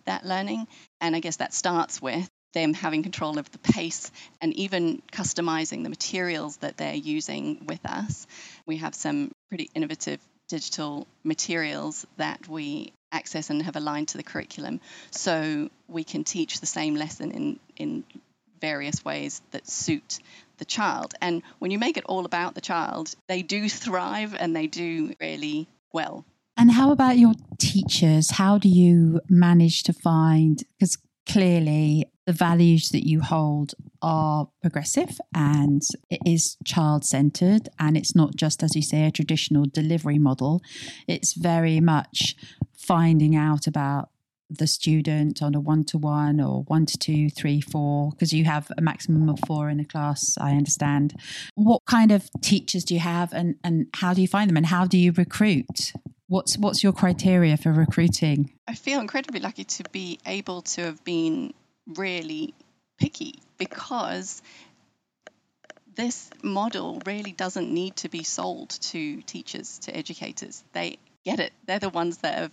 that 0.06 0.26
learning 0.26 0.66
and 1.02 1.16
i 1.16 1.20
guess 1.20 1.36
that 1.38 1.54
starts 1.54 2.02
with 2.02 2.30
them 2.54 2.74
having 2.74 3.04
control 3.04 3.38
of 3.38 3.52
the 3.52 3.58
pace 3.58 4.10
and 4.42 4.54
even 4.54 5.02
customizing 5.12 5.84
the 5.84 5.90
materials 5.90 6.56
that 6.58 6.78
they're 6.78 6.96
using 6.96 7.66
with 7.68 7.86
us 7.86 8.26
we 8.66 8.78
have 8.78 8.96
some 8.96 9.32
pretty 9.50 9.70
innovative 9.76 10.20
digital 10.48 11.06
materials 11.24 12.06
that 12.18 12.48
we 12.48 12.94
access 13.12 13.50
and 13.50 13.62
have 13.64 13.76
aligned 13.76 14.10
to 14.10 14.18
the 14.18 14.24
curriculum 14.24 14.82
so 15.12 15.70
we 15.88 16.04
can 16.04 16.24
teach 16.24 16.60
the 16.60 16.66
same 16.66 16.96
lesson 16.96 17.32
in 17.32 17.60
in 17.78 18.04
various 18.62 19.04
ways 19.04 19.42
that 19.52 19.68
suit 19.68 20.20
the 20.58 20.66
child. 20.66 21.14
And 21.22 21.44
when 21.60 21.72
you 21.72 21.78
make 21.78 21.98
it 21.98 22.06
all 22.06 22.26
about 22.26 22.56
the 22.56 22.62
child, 22.62 23.14
they 23.28 23.42
do 23.42 23.70
thrive 23.70 24.36
and 24.38 24.56
they 24.56 24.68
do 24.68 25.14
really 25.20 25.68
well. 25.92 26.26
And 26.58 26.72
how 26.72 26.92
about 26.92 27.18
your 27.18 27.34
teachers? 27.60 28.32
How 28.32 28.58
do 28.58 28.70
you 28.70 29.20
manage 29.30 29.84
to 29.84 29.94
find, 29.94 30.64
because 30.80 30.98
clearly 31.28 32.06
the 32.26 32.34
values 32.34 32.90
that 32.90 33.08
you 33.08 33.22
hold 33.22 33.74
are 34.02 34.48
progressive 34.62 35.20
and 35.34 35.82
it 36.10 36.20
is 36.26 36.58
child 36.66 37.06
centered 37.06 37.70
and 37.80 37.96
it's 37.96 38.16
not 38.16 38.36
just 38.36 38.64
as 38.64 38.76
you 38.76 38.82
say 38.82 39.06
a 39.06 39.12
traditional 39.12 39.66
delivery 39.66 40.18
model 40.18 40.62
it's 41.08 41.34
very 41.34 41.80
much 41.80 42.36
finding 42.76 43.36
out 43.36 43.68
about 43.68 44.10
the 44.50 44.68
student 44.68 45.42
on 45.42 45.56
a 45.56 45.60
one 45.60 45.84
to 45.86 45.98
one 45.98 46.40
or 46.40 46.64
one 46.64 46.86
to 46.86 46.98
two, 46.98 47.30
three, 47.30 47.62
four, 47.62 48.12
because 48.12 48.34
you 48.34 48.46
have 48.46 48.72
a 48.78 48.82
maximum 48.82 49.30
of 49.30 49.40
four 49.48 49.70
in 49.70 49.80
a 49.80 49.86
class, 49.86 50.38
I 50.40 50.52
understand. 50.52 51.16
What 51.56 51.82
kind 51.86 52.12
of 52.12 52.30
teachers 52.42 52.84
do 52.84 52.94
you 52.94 53.00
have 53.00 53.34
and, 53.34 53.56
and 53.64 53.88
how 53.94 54.14
do 54.14 54.22
you 54.22 54.28
find 54.28 54.50
them 54.50 54.58
and 54.58 54.66
how 54.66 54.86
do 54.86 54.98
you 54.98 55.12
recruit? 55.12 55.94
What's 56.28 56.58
what's 56.58 56.84
your 56.84 56.94
criteria 56.94 57.56
for 57.56 57.72
recruiting? 57.72 58.52
I 58.68 58.74
feel 58.74 59.00
incredibly 59.00 59.40
lucky 59.40 59.64
to 59.64 59.84
be 59.92 60.20
able 60.26 60.64
to 60.64 60.82
have 60.82 61.04
been 61.04 61.54
really 61.88 62.54
picky 63.00 63.40
because 63.58 64.42
this 65.96 66.30
model 66.44 67.02
really 67.06 67.32
doesn't 67.32 67.72
need 67.74 67.96
to 67.98 68.10
be 68.10 68.24
sold 68.24 68.70
to 68.70 69.22
teachers, 69.22 69.80
to 69.80 69.96
educators. 69.96 70.64
They 70.74 70.98
get 71.24 71.40
it. 71.40 71.54
They're 71.66 71.80
the 71.80 71.90
ones 71.90 72.18
that 72.20 72.38
have 72.38 72.52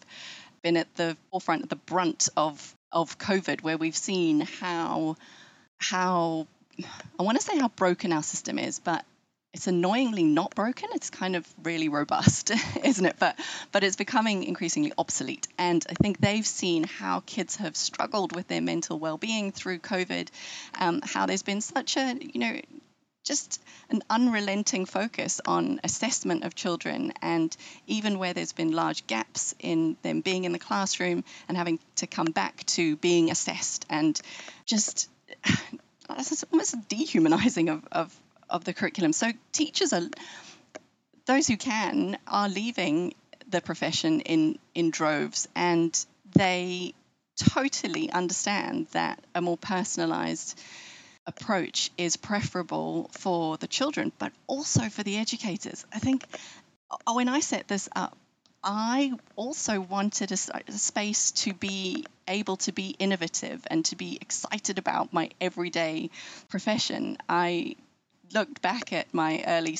been 0.63 0.77
at 0.77 0.95
the 0.95 1.17
forefront 1.31 1.69
the 1.69 1.77
brunt 1.77 2.29
of 2.37 2.75
of 2.93 3.19
COVID, 3.19 3.63
where 3.63 3.79
we've 3.79 3.97
seen 3.97 4.41
how 4.41 5.17
how 5.79 6.47
I 7.19 7.23
want 7.23 7.39
to 7.39 7.45
say 7.45 7.59
how 7.59 7.69
broken 7.69 8.13
our 8.13 8.23
system 8.23 8.59
is, 8.59 8.79
but 8.79 9.05
it's 9.53 9.67
annoyingly 9.67 10.23
not 10.23 10.55
broken. 10.55 10.89
It's 10.95 11.11
kind 11.11 11.37
of 11.37 11.47
really 11.63 11.89
robust, 11.89 12.51
isn't 12.85 13.05
it? 13.05 13.17
But 13.19 13.39
but 13.71 13.85
it's 13.85 13.97
becoming 13.97 14.45
increasingly 14.45 14.93
obsolete. 14.97 15.47
And 15.59 15.85
I 15.89 15.95
think 15.95 16.19
they've 16.19 16.47
seen 16.47 16.85
how 16.85 17.21
kids 17.27 17.57
have 17.57 17.77
struggled 17.77 18.35
with 18.35 18.49
their 18.49 18.63
mental 18.63 18.99
well-being 18.99 19.53
through 19.53 19.81
COVID, 19.81 20.29
um, 20.79 21.01
how 21.03 21.27
there's 21.27 21.43
been 21.43 21.61
such 21.61 21.97
a 21.97 22.17
you 22.21 22.41
know 22.41 22.61
just 23.25 23.63
an 23.91 24.03
unrelenting 24.11 24.85
focus 24.85 25.41
on 25.47 25.81
assessment 25.85 26.43
of 26.45 26.57
children 26.57 27.13
and 27.23 27.57
even 27.87 28.19
where 28.19 28.33
there's 28.33 28.53
been 28.53 28.73
large 28.73 29.07
gaps 29.07 29.55
in 29.61 29.97
them 30.03 30.23
being 30.23 30.45
in 30.45 30.51
the 30.51 30.59
classroom 30.59 31.23
and 31.47 31.57
having 31.57 31.79
to 31.95 32.09
come 32.09 32.27
back 32.27 32.65
to 32.67 32.97
being 32.97 33.31
assessed 33.31 33.87
and 33.89 34.21
just 34.67 35.09
it's 36.19 36.45
almost 36.51 36.89
dehumanizing 36.89 37.69
of, 37.69 37.87
of, 37.93 38.21
of 38.53 38.65
the 38.65 38.73
curriculum. 38.73 39.13
So 39.13 39.33
teachers 39.53 39.93
are 39.93 40.03
those 41.27 41.47
who 41.47 41.57
can 41.57 42.19
are 42.27 42.49
leaving 42.49 43.15
the 43.49 43.61
profession 43.61 44.21
in 44.21 44.59
in 44.75 44.91
droves 44.91 45.49
and 45.55 46.07
they 46.35 46.95
totally 47.37 48.11
understand 48.11 48.87
that 48.93 49.23
a 49.35 49.41
more 49.41 49.57
personalized 49.57 50.59
approach 51.27 51.91
is 51.97 52.17
preferable 52.17 53.09
for 53.13 53.57
the 53.57 53.67
children, 53.67 54.13
but 54.19 54.33
also 54.47 54.89
for 54.89 55.03
the 55.03 55.19
educators. 55.19 55.85
I 55.93 55.99
think 55.99 56.25
uh, 56.91 57.13
when 57.13 57.29
I 57.29 57.41
set 57.41 57.69
this 57.69 57.89
up, 57.95 58.17
I 58.65 59.13
also 59.35 59.81
wanted 59.81 60.31
a, 60.33 60.37
a, 60.69 60.73
space 60.73 61.33
to 61.33 61.53
be 61.53 62.07
able 62.29 62.57
to 62.59 62.73
be 62.73 62.95
innovative 62.99 63.67
and 63.69 63.85
to 63.87 63.97
be 63.97 64.19
excited 64.21 64.79
about 64.79 65.13
my 65.13 65.31
everyday 65.41 66.11
profession. 66.49 67.19
I 67.29 67.77
looked 68.35 68.63
back 68.63 68.93
at 68.93 69.13
my 69.13 69.43
early 69.47 69.79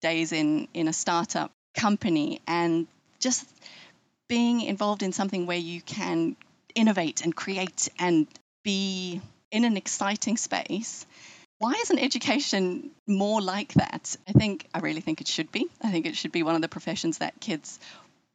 days 0.00 0.32
in, 0.32 0.68
in 0.74 0.88
a 0.88 0.92
startup 0.92 1.52
company 1.74 2.40
and 2.46 2.86
just 3.18 3.46
being 4.28 4.60
involved 4.60 5.02
in 5.02 5.12
something 5.12 5.46
where 5.46 5.58
you 5.58 5.80
can 5.80 6.36
innovate 6.74 7.22
and 7.22 7.34
create 7.34 7.88
and 7.98 8.26
be 8.62 9.20
in 9.50 9.64
an 9.64 9.76
exciting 9.76 10.36
space. 10.36 11.06
Why 11.58 11.74
isn't 11.82 11.98
education 11.98 12.90
more 13.06 13.42
like 13.42 13.74
that? 13.74 14.16
I 14.26 14.32
think, 14.32 14.66
I 14.72 14.78
really 14.78 15.00
think 15.00 15.20
it 15.20 15.28
should 15.28 15.52
be. 15.52 15.68
I 15.82 15.90
think 15.90 16.06
it 16.06 16.16
should 16.16 16.32
be 16.32 16.42
one 16.42 16.54
of 16.54 16.62
the 16.62 16.68
professions 16.68 17.18
that 17.18 17.38
kids 17.40 17.78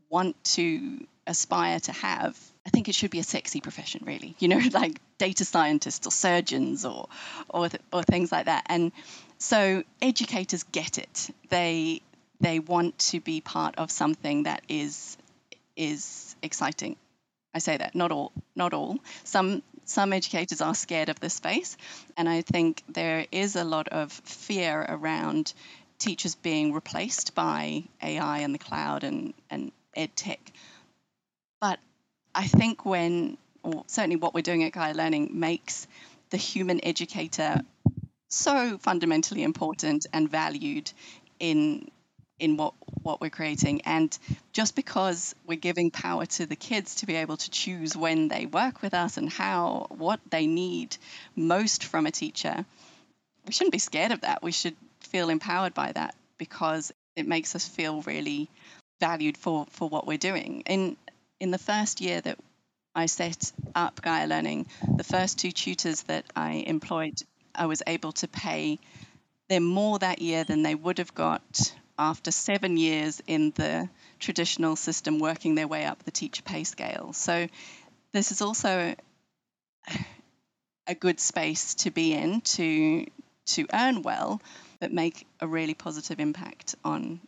want 0.10 0.36
to 0.56 1.06
aspire 1.26 1.80
to 1.80 1.92
have. 1.92 2.38
I 2.68 2.70
think 2.70 2.88
it 2.88 2.96
should 2.96 3.12
be 3.12 3.20
a 3.20 3.24
sexy 3.24 3.62
profession, 3.62 4.04
really, 4.06 4.36
you 4.40 4.48
know, 4.48 4.60
like 4.74 5.00
data 5.18 5.46
scientists 5.46 6.06
or 6.06 6.12
surgeons 6.12 6.86
or, 6.86 7.08
or, 7.50 7.70
or 7.92 8.04
things 8.04 8.32
like 8.32 8.46
that. 8.46 8.66
And 8.68 8.92
so 9.38 9.84
educators 10.02 10.64
get 10.64 10.98
it. 10.98 11.30
They, 11.50 12.02
they 12.40 12.60
want 12.60 12.98
to 13.00 13.20
be 13.20 13.42
part 13.42 13.76
of 13.78 13.92
something 13.92 14.44
that 14.44 14.64
is, 14.68 15.18
is 15.76 16.36
exciting. 16.42 16.96
I 17.54 17.60
say 17.60 17.78
that, 17.78 17.96
not 17.96 18.12
all, 18.12 18.32
not 18.56 18.74
all. 18.74 19.00
Some 19.24 19.64
some 19.86 20.14
educators 20.14 20.62
are 20.62 20.74
scared 20.74 21.10
of 21.10 21.20
this 21.20 21.36
space, 21.36 21.78
and 22.18 22.28
I 22.28 22.42
think 22.42 22.84
there 22.90 23.28
is 23.32 23.56
a 23.56 23.64
lot 23.64 23.88
of 23.90 24.12
fear 24.12 24.82
around 24.82 25.54
teachers 26.00 26.36
being 26.36 26.74
replaced 26.74 27.36
by 27.36 27.84
AI 28.02 28.40
and 28.40 28.54
the 28.54 28.60
cloud 28.60 29.04
and, 29.04 29.34
and 29.50 29.72
ed 29.96 30.16
tech. 30.16 30.40
But 31.62 31.80
I 32.34 32.48
think 32.48 32.84
when, 32.84 33.38
or 33.64 33.84
certainly 33.88 34.18
what 34.18 34.34
we're 34.34 34.42
doing 34.42 34.64
at 34.64 34.74
Gaia 34.74 34.94
Learning, 34.94 35.40
makes 35.40 35.88
the 36.32 36.38
human 36.38 36.84
educator 36.84 37.62
so 38.30 38.78
fundamentally 38.78 39.44
important 39.44 40.06
and 40.14 40.30
valued 40.30 40.92
in 41.40 41.90
in 42.38 42.58
what 42.58 42.74
what 43.02 43.22
we're 43.22 43.30
creating. 43.30 43.82
And 43.82 44.18
just 44.52 44.76
because 44.76 45.36
we're 45.46 45.58
giving 45.58 45.92
power 45.92 46.26
to 46.26 46.46
the 46.46 46.56
kids 46.56 46.96
to 46.96 47.06
be 47.06 47.16
able 47.16 47.38
to 47.38 47.50
choose 47.50 47.96
when 47.96 48.28
they 48.28 48.46
work 48.46 48.82
with 48.82 48.94
us 48.94 49.18
and 49.18 49.30
how 49.30 49.88
what 49.90 50.20
they 50.30 50.48
need 50.48 50.98
most 51.36 51.84
from 51.84 52.06
a 52.06 52.12
teacher 52.12 52.66
we 53.46 53.54
shouldn't 53.54 53.72
be 53.72 53.80
scared 53.80 54.12
of 54.12 54.22
that. 54.22 54.42
We 54.42 54.52
should 54.52 54.76
feel 55.02 55.30
empowered 55.30 55.74
by 55.74 55.92
that 55.92 56.16
because 56.38 56.92
it 57.16 57.28
makes 57.28 57.56
us 57.56 57.68
feel 57.68 58.02
really 58.02 58.50
valued 59.00 59.38
for 59.38 59.66
for 59.72 59.88
what 59.88 60.08
we're 60.08 60.18
doing. 60.18 60.64
In 60.66 60.98
in 61.40 61.52
the 61.52 61.58
first 61.58 62.02
year 62.02 62.22
that 62.22 62.40
I 62.96 63.06
set 63.08 63.52
up 63.76 64.02
Gaia 64.02 64.28
Learning 64.28 64.66
the 64.96 65.04
first 65.04 65.40
two 65.40 65.52
tutors 65.52 66.04
that 66.04 66.26
I 66.36 66.64
employed 66.68 67.22
I 67.58 67.66
was 67.66 67.82
able 67.88 68.12
to 68.14 68.28
pay 68.28 68.80
them 69.50 69.64
more 69.64 70.00
that 70.00 70.22
year 70.22 70.44
than 70.44 70.64
they 70.64 70.76
would 70.76 70.98
have 70.98 71.14
got 71.14 71.74
after 71.98 72.32
seven 72.32 72.78
years 72.78 73.22
in 73.28 73.52
the 73.56 73.90
traditional 74.20 74.76
system 74.76 75.20
working 75.20 75.56
their 75.56 75.68
way 75.68 75.86
up 75.86 76.04
the 76.04 76.12
teacher 76.12 76.44
pay 76.44 76.64
scale. 76.64 77.14
So 77.14 77.48
this 78.12 78.32
is 78.32 78.42
also 78.42 78.96
a 80.88 80.96
good 80.96 81.20
space 81.20 81.76
to 81.76 81.92
be 81.92 82.14
in 82.14 82.42
to 82.42 83.06
to 83.46 83.68
earn 83.74 84.02
well, 84.02 84.42
but 84.80 84.92
make 84.92 85.28
a 85.40 85.48
really 85.48 85.74
positive 85.74 86.20
impact 86.20 86.76
on 86.84 87.20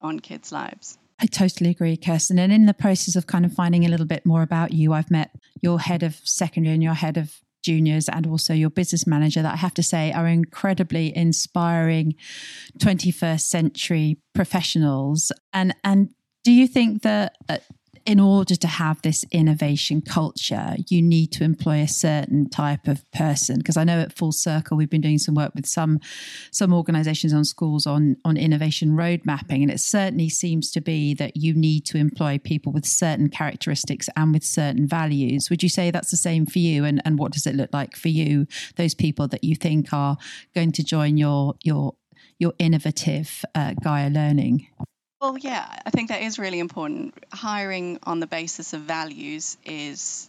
on 0.00 0.18
kids' 0.18 0.50
lives. 0.52 0.98
I 1.20 1.26
totally 1.26 1.70
agree, 1.70 1.96
Kirsten. 1.96 2.38
And 2.40 2.52
in 2.52 2.66
the 2.66 2.74
process 2.74 3.14
of 3.14 3.28
kind 3.28 3.44
of 3.44 3.52
finding 3.52 3.84
a 3.84 3.88
little 3.88 4.06
bit 4.06 4.26
more 4.26 4.42
about 4.42 4.72
you, 4.72 4.92
I've 4.92 5.10
met 5.10 5.30
your 5.60 5.78
head 5.78 6.02
of 6.02 6.16
secondary 6.24 6.74
and 6.74 6.82
your 6.82 6.94
head 6.94 7.16
of 7.16 7.40
juniors 7.62 8.08
and 8.08 8.26
also 8.26 8.52
your 8.52 8.70
business 8.70 9.06
manager 9.06 9.42
that 9.42 9.54
I 9.54 9.56
have 9.56 9.74
to 9.74 9.82
say 9.82 10.12
are 10.12 10.26
incredibly 10.26 11.16
inspiring 11.16 12.14
21st 12.78 13.40
century 13.40 14.18
professionals. 14.34 15.32
And 15.52 15.74
and 15.84 16.10
do 16.44 16.52
you 16.52 16.66
think 16.66 17.02
that 17.02 17.36
uh, 17.48 17.58
in 18.04 18.18
order 18.18 18.56
to 18.56 18.66
have 18.66 19.00
this 19.02 19.24
innovation 19.30 20.00
culture, 20.00 20.76
you 20.88 21.00
need 21.02 21.28
to 21.32 21.44
employ 21.44 21.80
a 21.80 21.88
certain 21.88 22.48
type 22.48 22.88
of 22.88 23.08
person. 23.12 23.58
Because 23.58 23.76
I 23.76 23.84
know 23.84 24.00
at 24.00 24.16
Full 24.16 24.32
Circle 24.32 24.76
we've 24.76 24.90
been 24.90 25.00
doing 25.00 25.18
some 25.18 25.34
work 25.34 25.54
with 25.54 25.66
some 25.66 26.00
some 26.50 26.72
organisations 26.72 27.32
on 27.32 27.44
schools 27.44 27.86
on 27.86 28.16
on 28.24 28.36
innovation 28.36 28.96
road 28.96 29.22
mapping, 29.24 29.62
and 29.62 29.70
it 29.70 29.80
certainly 29.80 30.28
seems 30.28 30.70
to 30.72 30.80
be 30.80 31.14
that 31.14 31.36
you 31.36 31.54
need 31.54 31.84
to 31.86 31.98
employ 31.98 32.38
people 32.38 32.72
with 32.72 32.86
certain 32.86 33.28
characteristics 33.28 34.08
and 34.16 34.32
with 34.32 34.44
certain 34.44 34.86
values. 34.86 35.48
Would 35.50 35.62
you 35.62 35.68
say 35.68 35.90
that's 35.90 36.10
the 36.10 36.16
same 36.16 36.46
for 36.46 36.58
you? 36.58 36.84
And 36.84 37.00
and 37.04 37.18
what 37.18 37.32
does 37.32 37.46
it 37.46 37.54
look 37.54 37.72
like 37.72 37.96
for 37.96 38.08
you? 38.08 38.46
Those 38.76 38.94
people 38.94 39.28
that 39.28 39.44
you 39.44 39.54
think 39.54 39.92
are 39.92 40.16
going 40.54 40.72
to 40.72 40.84
join 40.84 41.16
your 41.16 41.54
your 41.62 41.94
your 42.38 42.52
innovative 42.58 43.44
uh, 43.54 43.74
Gaia 43.82 44.10
learning. 44.10 44.66
Well, 45.22 45.38
yeah, 45.38 45.66
I 45.86 45.90
think 45.90 46.10
that 46.10 46.22
is 46.22 46.38
really 46.40 46.58
important. 46.58 47.14
Hiring 47.32 48.00
on 48.02 48.20
the 48.20 48.26
basis 48.26 48.74
of 48.74 48.82
values 48.82 49.56
is 49.64 50.28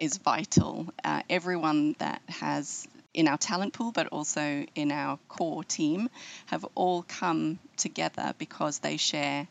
is 0.00 0.18
vital. 0.18 0.88
Uh, 1.04 1.22
everyone 1.30 1.94
that 1.98 2.22
has 2.28 2.88
in 3.14 3.28
our 3.28 3.38
talent 3.38 3.74
pool, 3.74 3.92
but 3.92 4.08
also 4.08 4.66
in 4.74 4.92
our 4.92 5.18
core 5.28 5.64
team, 5.64 6.10
have 6.46 6.66
all 6.76 7.04
come 7.04 7.58
together 7.76 8.34
because 8.38 8.80
they 8.80 8.98
share 8.98 9.48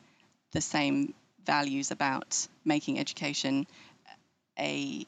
the 0.53 0.61
same 0.61 1.13
values 1.45 1.91
about 1.91 2.47
making 2.65 2.99
education 2.99 3.67
a 4.59 5.07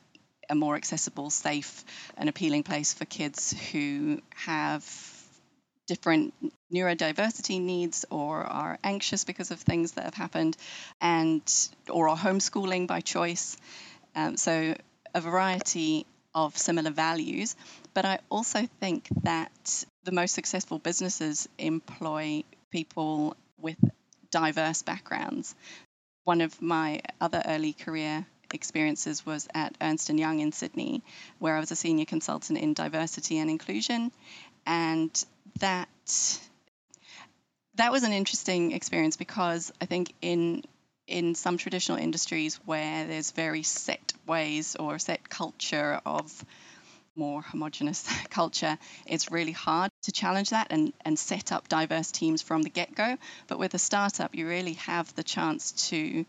a 0.50 0.56
more 0.56 0.76
accessible, 0.76 1.30
safe, 1.30 1.86
and 2.18 2.30
appealing 2.30 2.64
place 2.64 2.94
for 2.94 3.06
kids 3.06 3.54
who 3.72 4.22
have 4.36 4.84
different 5.88 6.34
neurodiversity 6.74 7.62
needs 7.62 8.06
or 8.10 8.44
are 8.44 8.80
anxious 8.84 9.24
because 9.24 9.52
of 9.52 9.60
things 9.60 9.94
that 9.94 10.06
have 10.06 10.14
happened 10.14 10.56
and 11.00 11.42
or 11.90 12.10
are 12.10 12.18
homeschooling 12.18 12.88
by 12.88 13.02
choice 13.02 13.58
um, 14.16 14.38
so 14.38 14.74
a 15.14 15.22
variety 15.22 16.06
of 16.34 16.58
similar 16.58 16.92
values 16.92 17.56
but 17.94 18.06
i 18.06 18.20
also 18.30 18.66
think 18.80 19.08
that 19.24 19.86
the 20.04 20.12
most 20.12 20.34
successful 20.34 20.80
businesses 20.80 21.48
employ 21.58 22.44
people 22.72 23.36
with 23.60 23.78
diverse 24.32 24.82
backgrounds 24.82 25.56
one 26.24 26.42
of 26.42 26.62
my 26.62 27.02
other 27.20 27.42
early 27.46 27.74
career 27.74 28.26
experiences 28.54 29.26
was 29.26 29.48
at 29.54 29.76
Ernst 29.82 30.10
& 30.10 30.10
Young 30.10 30.40
in 30.40 30.52
Sydney, 30.52 31.04
where 31.40 31.56
I 31.56 31.60
was 31.60 31.72
a 31.72 31.76
senior 31.76 32.06
consultant 32.06 32.60
in 32.60 32.74
diversity 32.74 33.38
and 33.40 33.50
inclusion. 33.50 34.12
And 34.66 35.12
that 35.60 35.90
that 37.76 37.92
was 37.92 38.04
an 38.04 38.14
interesting 38.14 38.72
experience 38.72 39.18
because 39.18 39.72
I 39.82 39.86
think 39.86 40.14
in 40.22 40.64
in 41.08 41.36
some 41.36 41.58
traditional 41.58 41.98
industries 41.98 42.56
where 42.66 43.06
there's 43.08 43.32
very 43.32 43.64
set 43.64 44.14
ways 44.26 44.76
or 44.78 44.98
set 44.98 45.28
culture 45.30 46.00
of 46.06 46.46
more 47.16 47.42
homogenous 47.42 48.08
culture, 48.30 48.78
it's 49.06 49.32
really 49.32 49.52
hard 49.52 49.92
to 50.04 50.12
challenge 50.12 50.52
that 50.52 50.68
and, 50.70 50.94
and 51.04 51.20
set 51.20 51.52
up 51.52 51.68
diverse 51.68 52.12
teams 52.12 52.42
from 52.42 52.62
the 52.62 52.70
get 52.70 52.96
go. 52.96 53.18
But 53.48 53.60
with 53.60 53.74
a 53.74 53.80
startup, 53.80 54.36
you 54.36 54.48
really 54.48 54.74
have 54.74 55.14
the 55.16 55.24
chance 55.24 55.90
to 55.90 56.26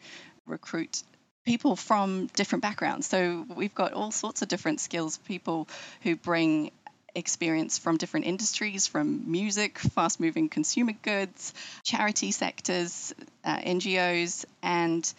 recruit 0.47 1.03
people 1.45 1.77
from 1.77 2.27
different 2.35 2.63
backgrounds. 2.63 3.07
So 3.07 3.47
we've 3.55 3.75
got 3.75 3.93
all 3.93 4.11
sorts 4.11 4.43
of 4.43 4.49
different 4.49 4.81
skills, 4.81 5.19
people 5.19 5.69
who 6.03 6.17
bring 6.17 6.73
experience 7.15 7.79
from 7.79 7.97
different 7.97 8.27
industries, 8.27 8.87
from 8.87 9.31
music, 9.31 9.79
fast 9.79 10.21
moving 10.21 10.49
consumer 10.49 10.93
goods, 11.03 11.55
charity 11.83 12.33
sectors, 12.33 13.15
uh, 13.45 13.57
NGOs, 13.59 14.45
and 14.63 15.13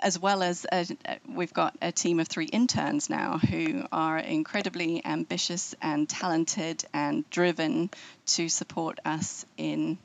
as 0.00 0.18
well 0.18 0.42
as 0.42 0.66
a, 0.70 0.86
we've 1.28 1.54
got 1.54 1.74
a 1.80 1.90
team 1.90 2.20
of 2.20 2.28
three 2.28 2.46
interns 2.46 3.08
now 3.08 3.38
who 3.38 3.84
are 3.90 4.18
incredibly 4.18 5.04
ambitious 5.04 5.74
and 5.80 6.08
talented 6.08 6.84
and 6.92 7.28
driven 7.30 7.90
to 8.26 8.48
support 8.48 8.98
us 9.04 9.46
in 9.56 9.96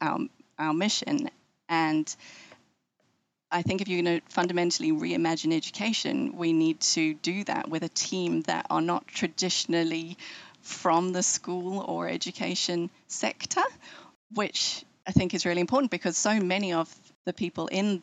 our, 0.00 0.18
our 0.58 0.72
mission. 0.72 1.28
And 1.68 2.14
I 3.50 3.62
think 3.62 3.80
if 3.82 3.88
you're 3.88 4.02
going 4.02 4.20
to 4.20 4.26
fundamentally 4.32 4.92
reimagine 4.92 5.54
education, 5.54 6.36
we 6.36 6.52
need 6.52 6.80
to 6.80 7.14
do 7.14 7.44
that 7.44 7.68
with 7.68 7.82
a 7.82 7.88
team 7.88 8.42
that 8.42 8.66
are 8.70 8.80
not 8.80 9.06
traditionally 9.08 10.16
from 10.62 11.12
the 11.12 11.22
school 11.22 11.80
or 11.80 12.08
education 12.08 12.90
sector, 13.08 13.62
which 14.34 14.84
I 15.06 15.12
think 15.12 15.34
is 15.34 15.44
really 15.44 15.60
important 15.60 15.90
because 15.90 16.16
so 16.16 16.40
many 16.40 16.72
of 16.72 16.92
the 17.24 17.32
people 17.32 17.66
in 17.66 18.02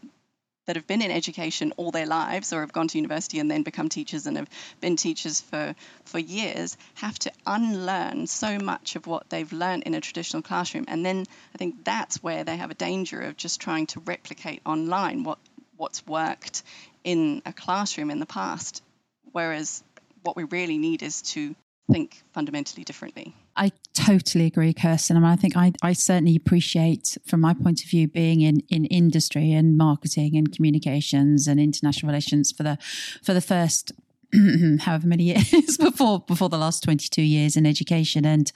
that 0.69 0.75
have 0.75 0.85
been 0.85 1.01
in 1.01 1.09
education 1.09 1.73
all 1.77 1.89
their 1.89 2.05
lives 2.05 2.53
or 2.53 2.59
have 2.59 2.71
gone 2.71 2.87
to 2.87 2.99
university 2.99 3.39
and 3.39 3.49
then 3.49 3.63
become 3.63 3.89
teachers 3.89 4.27
and 4.27 4.37
have 4.37 4.47
been 4.79 4.95
teachers 4.95 5.41
for, 5.41 5.73
for 6.05 6.19
years 6.19 6.77
have 6.93 7.17
to 7.17 7.31
unlearn 7.47 8.27
so 8.27 8.59
much 8.59 8.95
of 8.95 9.07
what 9.07 9.27
they've 9.31 9.51
learned 9.51 9.81
in 9.83 9.95
a 9.95 10.01
traditional 10.01 10.43
classroom. 10.43 10.85
And 10.87 11.03
then 11.03 11.25
I 11.55 11.57
think 11.57 11.83
that's 11.83 12.21
where 12.21 12.43
they 12.43 12.55
have 12.55 12.69
a 12.69 12.75
danger 12.75 13.19
of 13.19 13.35
just 13.35 13.59
trying 13.59 13.87
to 13.87 13.99
replicate 14.01 14.61
online 14.63 15.23
what, 15.23 15.39
what's 15.75 16.05
worked 16.05 16.61
in 17.03 17.41
a 17.47 17.51
classroom 17.51 18.11
in 18.11 18.19
the 18.19 18.27
past. 18.27 18.83
Whereas 19.31 19.83
what 20.21 20.35
we 20.35 20.43
really 20.43 20.77
need 20.77 21.01
is 21.01 21.23
to 21.33 21.55
think 21.91 22.23
fundamentally 22.33 22.83
differently. 22.83 23.33
I 23.55 23.71
totally 23.93 24.45
agree, 24.45 24.73
Kirsten. 24.73 25.17
I 25.17 25.19
mean, 25.19 25.29
I 25.29 25.35
think 25.35 25.57
I, 25.57 25.73
I 25.81 25.93
certainly 25.93 26.35
appreciate, 26.35 27.17
from 27.25 27.41
my 27.41 27.53
point 27.53 27.83
of 27.83 27.89
view, 27.89 28.07
being 28.07 28.41
in, 28.41 28.61
in 28.69 28.85
industry 28.85 29.51
and 29.51 29.77
marketing 29.77 30.37
and 30.37 30.51
communications 30.51 31.47
and 31.47 31.59
international 31.59 32.09
relations 32.09 32.51
for 32.51 32.63
the 32.63 32.77
for 33.23 33.33
the 33.33 33.41
first 33.41 33.91
however 34.81 35.07
many 35.07 35.23
years 35.23 35.77
before 35.79 36.19
before 36.21 36.49
the 36.49 36.57
last 36.57 36.83
22 36.83 37.21
years 37.21 37.55
in 37.55 37.65
education. 37.65 38.25
And 38.25 38.51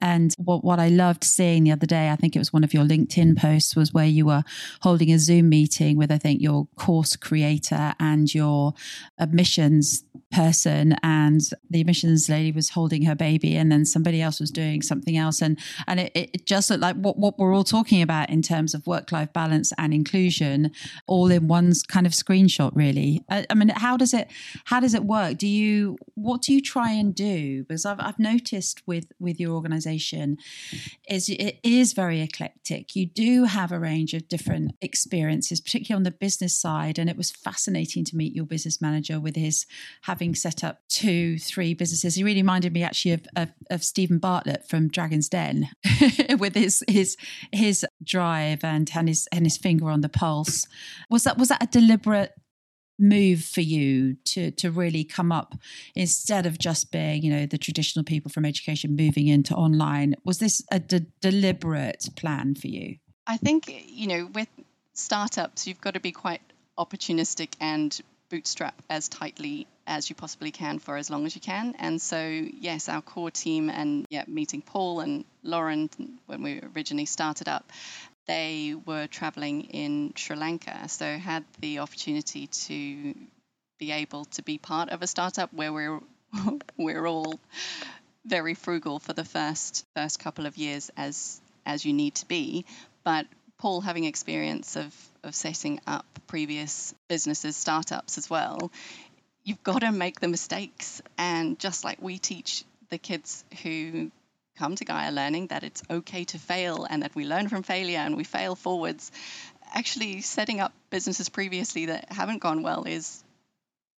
and 0.00 0.34
what 0.38 0.64
what 0.64 0.80
I 0.80 0.88
loved 0.88 1.24
seeing 1.24 1.64
the 1.64 1.72
other 1.72 1.86
day 1.86 2.10
I 2.10 2.16
think 2.16 2.34
it 2.34 2.38
was 2.38 2.52
one 2.52 2.64
of 2.64 2.74
your 2.74 2.84
LinkedIn 2.84 3.38
posts 3.38 3.76
was 3.76 3.92
where 3.92 4.06
you 4.06 4.26
were 4.26 4.42
holding 4.80 5.12
a 5.12 5.18
Zoom 5.18 5.48
meeting 5.48 5.96
with 5.96 6.10
I 6.10 6.18
think 6.18 6.40
your 6.40 6.66
course 6.76 7.16
creator 7.16 7.94
and 8.00 8.32
your 8.34 8.74
admissions 9.18 10.04
person. 10.32 10.96
And 11.02 11.40
the 11.70 11.80
admissions 11.80 12.28
lady 12.28 12.50
was 12.50 12.70
holding 12.70 13.04
her 13.04 13.14
baby 13.14 13.56
and 13.56 13.70
then 13.70 13.84
somebody 13.84 14.20
else 14.20 14.40
was 14.40 14.50
doing 14.50 14.82
something 14.82 15.16
else. 15.16 15.40
And 15.40 15.58
and 15.86 16.00
it, 16.00 16.12
it 16.14 16.46
just 16.46 16.70
looked 16.70 16.82
like 16.82 16.96
what, 16.96 17.18
what 17.18 17.38
we're 17.38 17.54
all 17.54 17.64
talking 17.64 18.02
about 18.02 18.30
in 18.30 18.42
terms 18.42 18.74
of 18.74 18.86
work-life 18.86 19.32
balance 19.32 19.72
and 19.78 19.94
inclusion 19.94 20.72
all 21.06 21.30
in 21.30 21.48
one 21.48 21.72
kind 21.88 22.06
of 22.06 22.12
screenshot 22.12 22.72
really. 22.74 23.22
I, 23.30 23.46
I 23.50 23.54
mean 23.54 23.68
how 23.68 23.96
does 23.96 24.14
it 24.14 24.28
how 24.64 24.80
does 24.80 24.94
it 24.94 25.04
work 25.04 25.11
do 25.38 25.46
you 25.46 25.96
what 26.14 26.42
do 26.42 26.52
you 26.52 26.60
try 26.60 26.92
and 26.92 27.14
do? 27.14 27.64
Because 27.64 27.84
I've, 27.84 28.00
I've 28.00 28.18
noticed 28.18 28.82
with 28.86 29.06
with 29.18 29.40
your 29.40 29.52
organization 29.52 30.38
is 31.08 31.28
it 31.28 31.58
is 31.62 31.92
very 31.92 32.20
eclectic. 32.20 32.94
You 32.96 33.06
do 33.06 33.44
have 33.44 33.72
a 33.72 33.78
range 33.78 34.14
of 34.14 34.28
different 34.28 34.72
experiences 34.80 35.60
particularly 35.60 35.98
on 35.98 36.02
the 36.04 36.10
business 36.10 36.58
side 36.58 36.98
and 36.98 37.08
it 37.10 37.16
was 37.16 37.30
fascinating 37.30 38.04
to 38.06 38.16
meet 38.16 38.34
your 38.34 38.46
business 38.46 38.80
manager 38.80 39.20
with 39.20 39.36
his 39.36 39.66
having 40.02 40.34
set 40.34 40.64
up 40.64 40.80
two 40.88 41.38
three 41.38 41.74
businesses. 41.74 42.14
He 42.14 42.24
really 42.24 42.42
reminded 42.42 42.72
me 42.72 42.82
actually 42.82 43.12
of, 43.12 43.26
of, 43.36 43.48
of 43.70 43.84
Steven 43.84 44.18
Bartlett 44.18 44.68
from 44.68 44.88
Dragon's 44.88 45.28
Den 45.28 45.68
with 46.38 46.54
his 46.54 46.84
his 46.88 47.16
his 47.52 47.84
drive 48.02 48.64
and 48.64 48.90
and 48.94 49.08
his 49.08 49.28
and 49.32 49.44
his 49.44 49.56
finger 49.56 49.90
on 49.90 50.00
the 50.00 50.08
pulse. 50.08 50.66
Was 51.10 51.24
that 51.24 51.38
was 51.38 51.48
that 51.48 51.62
a 51.62 51.66
deliberate 51.66 52.32
move 52.98 53.42
for 53.42 53.60
you 53.60 54.14
to 54.24 54.50
to 54.52 54.70
really 54.70 55.04
come 55.04 55.32
up 55.32 55.54
instead 55.94 56.46
of 56.46 56.58
just 56.58 56.92
being 56.92 57.22
you 57.22 57.32
know 57.32 57.46
the 57.46 57.58
traditional 57.58 58.04
people 58.04 58.30
from 58.30 58.44
education 58.44 58.96
moving 58.96 59.28
into 59.28 59.54
online? 59.54 60.14
Was 60.24 60.38
this 60.38 60.62
a 60.70 60.78
de- 60.78 61.06
deliberate 61.20 62.08
plan 62.16 62.54
for 62.54 62.68
you? 62.68 62.96
I 63.26 63.36
think 63.36 63.72
you 63.86 64.06
know 64.06 64.28
with 64.32 64.48
startups 64.94 65.66
you've 65.66 65.80
got 65.80 65.94
to 65.94 66.00
be 66.00 66.12
quite 66.12 66.42
opportunistic 66.78 67.54
and 67.60 67.98
bootstrap 68.30 68.74
as 68.88 69.08
tightly 69.08 69.66
as 69.86 70.08
you 70.08 70.16
possibly 70.16 70.50
can 70.50 70.78
for 70.78 70.96
as 70.96 71.10
long 71.10 71.26
as 71.26 71.34
you 71.34 71.40
can. 71.40 71.74
And 71.78 72.00
so 72.00 72.18
yes 72.26 72.88
our 72.88 73.02
core 73.02 73.30
team 73.30 73.70
and 73.70 74.06
yeah 74.10 74.24
meeting 74.26 74.62
paul 74.62 75.00
and 75.00 75.24
lauren 75.42 75.90
when 76.26 76.42
we 76.42 76.60
originally 76.74 77.06
started 77.06 77.48
up 77.48 77.70
they 78.26 78.74
were 78.86 79.06
traveling 79.06 79.62
in 79.62 80.12
Sri 80.16 80.36
Lanka, 80.36 80.88
so 80.88 81.18
had 81.18 81.44
the 81.60 81.80
opportunity 81.80 82.46
to 82.46 83.14
be 83.78 83.92
able 83.92 84.24
to 84.26 84.42
be 84.42 84.58
part 84.58 84.90
of 84.90 85.02
a 85.02 85.06
startup 85.06 85.52
where 85.52 85.72
we're 85.72 86.00
we're 86.76 87.06
all 87.06 87.38
very 88.24 88.54
frugal 88.54 88.98
for 88.98 89.12
the 89.12 89.24
first 89.24 89.84
first 89.96 90.18
couple 90.20 90.46
of 90.46 90.56
years 90.56 90.90
as 90.96 91.40
as 91.66 91.84
you 91.84 91.92
need 91.92 92.14
to 92.16 92.26
be, 92.26 92.64
but 93.04 93.26
Paul 93.58 93.80
having 93.80 94.04
experience 94.04 94.76
of 94.76 94.94
of 95.24 95.34
setting 95.34 95.80
up 95.86 96.06
previous 96.26 96.94
businesses, 97.08 97.56
startups 97.56 98.18
as 98.18 98.28
well, 98.28 98.72
you've 99.44 99.62
got 99.62 99.80
to 99.80 99.92
make 99.92 100.20
the 100.20 100.28
mistakes. 100.28 101.02
And 101.18 101.58
just 101.58 101.84
like 101.84 102.00
we 102.00 102.18
teach 102.18 102.64
the 102.90 102.98
kids 102.98 103.44
who 103.62 104.10
come 104.56 104.76
to 104.76 104.84
Gaia 104.84 105.10
learning 105.10 105.48
that 105.48 105.64
it's 105.64 105.82
okay 105.90 106.24
to 106.24 106.38
fail 106.38 106.86
and 106.88 107.02
that 107.02 107.14
we 107.14 107.24
learn 107.24 107.48
from 107.48 107.62
failure 107.62 107.98
and 107.98 108.16
we 108.16 108.24
fail 108.24 108.54
forwards. 108.54 109.10
actually 109.74 110.20
setting 110.20 110.60
up 110.60 110.72
businesses 110.90 111.28
previously 111.30 111.86
that 111.86 112.12
haven't 112.12 112.42
gone 112.42 112.62
well 112.62 112.84
is 112.84 113.24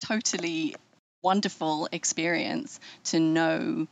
totally 0.06 0.76
wonderful 1.22 1.88
experience 1.90 2.78
to 3.04 3.18
know 3.18 3.88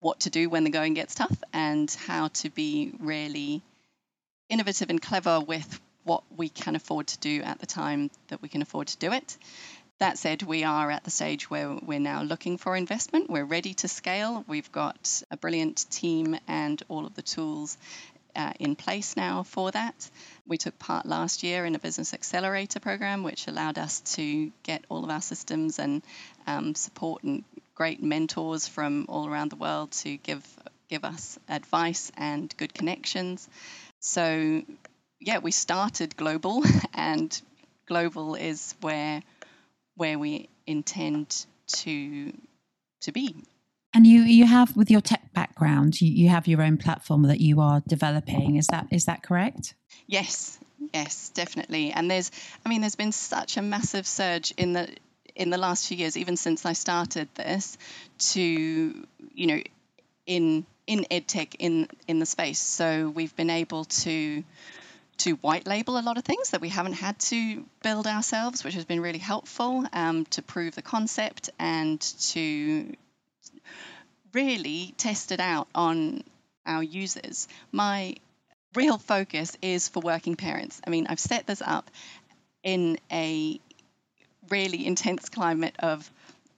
what 0.00 0.20
to 0.20 0.30
do 0.30 0.50
when 0.50 0.64
the 0.64 0.70
going 0.70 0.94
gets 0.94 1.14
tough 1.14 1.38
and 1.52 1.90
how 2.06 2.28
to 2.28 2.50
be 2.50 2.92
really 3.00 3.62
innovative 4.48 4.90
and 4.90 5.00
clever 5.00 5.40
with 5.40 5.80
what 6.04 6.22
we 6.36 6.48
can 6.48 6.76
afford 6.76 7.06
to 7.06 7.18
do 7.18 7.42
at 7.42 7.58
the 7.58 7.66
time 7.66 8.10
that 8.28 8.42
we 8.42 8.48
can 8.48 8.62
afford 8.62 8.86
to 8.88 8.96
do 8.98 9.12
it. 9.12 9.36
That 9.98 10.18
said, 10.18 10.42
we 10.42 10.62
are 10.62 10.90
at 10.90 11.04
the 11.04 11.10
stage 11.10 11.48
where 11.48 11.70
we're 11.70 11.98
now 11.98 12.22
looking 12.22 12.58
for 12.58 12.76
investment. 12.76 13.30
We're 13.30 13.46
ready 13.46 13.72
to 13.74 13.88
scale. 13.88 14.44
We've 14.46 14.70
got 14.70 15.22
a 15.30 15.38
brilliant 15.38 15.90
team 15.90 16.38
and 16.46 16.82
all 16.88 17.06
of 17.06 17.14
the 17.14 17.22
tools 17.22 17.78
uh, 18.34 18.52
in 18.60 18.76
place 18.76 19.16
now 19.16 19.42
for 19.42 19.70
that. 19.70 20.10
We 20.46 20.58
took 20.58 20.78
part 20.78 21.06
last 21.06 21.42
year 21.42 21.64
in 21.64 21.74
a 21.74 21.78
business 21.78 22.12
accelerator 22.12 22.78
program, 22.78 23.22
which 23.22 23.48
allowed 23.48 23.78
us 23.78 24.00
to 24.16 24.52
get 24.62 24.84
all 24.90 25.02
of 25.02 25.08
our 25.08 25.22
systems 25.22 25.78
and 25.78 26.02
um, 26.46 26.74
support 26.74 27.22
and 27.22 27.42
great 27.74 28.02
mentors 28.02 28.68
from 28.68 29.06
all 29.08 29.26
around 29.26 29.50
the 29.50 29.56
world 29.56 29.92
to 29.92 30.18
give 30.18 30.44
give 30.88 31.04
us 31.04 31.38
advice 31.48 32.12
and 32.18 32.54
good 32.58 32.74
connections. 32.74 33.48
So, 34.00 34.62
yeah, 35.20 35.38
we 35.38 35.52
started 35.52 36.16
global, 36.16 36.62
and 36.94 37.40
global 37.86 38.34
is 38.34 38.74
where 38.82 39.22
where 39.96 40.18
we 40.18 40.48
intend 40.66 41.46
to 41.66 42.32
to 43.02 43.12
be. 43.12 43.36
And 43.94 44.06
you 44.06 44.20
you 44.20 44.46
have 44.46 44.76
with 44.76 44.90
your 44.90 45.00
tech 45.00 45.32
background, 45.32 46.00
you, 46.00 46.10
you 46.10 46.28
have 46.28 46.46
your 46.46 46.62
own 46.62 46.76
platform 46.76 47.22
that 47.22 47.40
you 47.40 47.60
are 47.60 47.82
developing. 47.88 48.56
Is 48.56 48.66
that 48.68 48.86
is 48.90 49.06
that 49.06 49.22
correct? 49.22 49.74
Yes, 50.06 50.58
yes, 50.92 51.30
definitely. 51.30 51.92
And 51.92 52.10
there's 52.10 52.30
I 52.64 52.68
mean 52.68 52.82
there's 52.82 52.96
been 52.96 53.12
such 53.12 53.56
a 53.56 53.62
massive 53.62 54.06
surge 54.06 54.52
in 54.56 54.74
the 54.74 54.88
in 55.34 55.50
the 55.50 55.58
last 55.58 55.86
few 55.88 55.96
years, 55.96 56.16
even 56.16 56.36
since 56.36 56.64
I 56.64 56.72
started 56.72 57.28
this, 57.34 57.76
to 58.18 58.40
you 58.40 59.46
know, 59.46 59.60
in 60.26 60.66
in 60.86 61.06
edtech 61.10 61.54
in 61.58 61.88
in 62.06 62.18
the 62.18 62.26
space. 62.26 62.58
So 62.58 63.08
we've 63.08 63.34
been 63.36 63.50
able 63.50 63.84
to 63.84 64.44
to 65.18 65.34
white 65.36 65.66
label 65.66 65.98
a 65.98 66.02
lot 66.02 66.18
of 66.18 66.24
things 66.24 66.50
that 66.50 66.60
we 66.60 66.68
haven't 66.68 66.94
had 66.94 67.18
to 67.18 67.64
build 67.82 68.06
ourselves, 68.06 68.62
which 68.62 68.74
has 68.74 68.84
been 68.84 69.00
really 69.00 69.18
helpful 69.18 69.86
um, 69.92 70.24
to 70.26 70.42
prove 70.42 70.74
the 70.74 70.82
concept 70.82 71.50
and 71.58 72.00
to 72.00 72.94
really 74.32 74.94
test 74.98 75.32
it 75.32 75.40
out 75.40 75.68
on 75.74 76.22
our 76.66 76.82
users. 76.82 77.48
My 77.72 78.16
real 78.74 78.98
focus 78.98 79.56
is 79.62 79.88
for 79.88 80.00
working 80.00 80.36
parents. 80.36 80.80
I 80.86 80.90
mean, 80.90 81.06
I've 81.08 81.20
set 81.20 81.46
this 81.46 81.62
up 81.62 81.90
in 82.62 82.98
a 83.10 83.58
really 84.50 84.86
intense 84.86 85.28
climate 85.28 85.76
of 85.78 86.10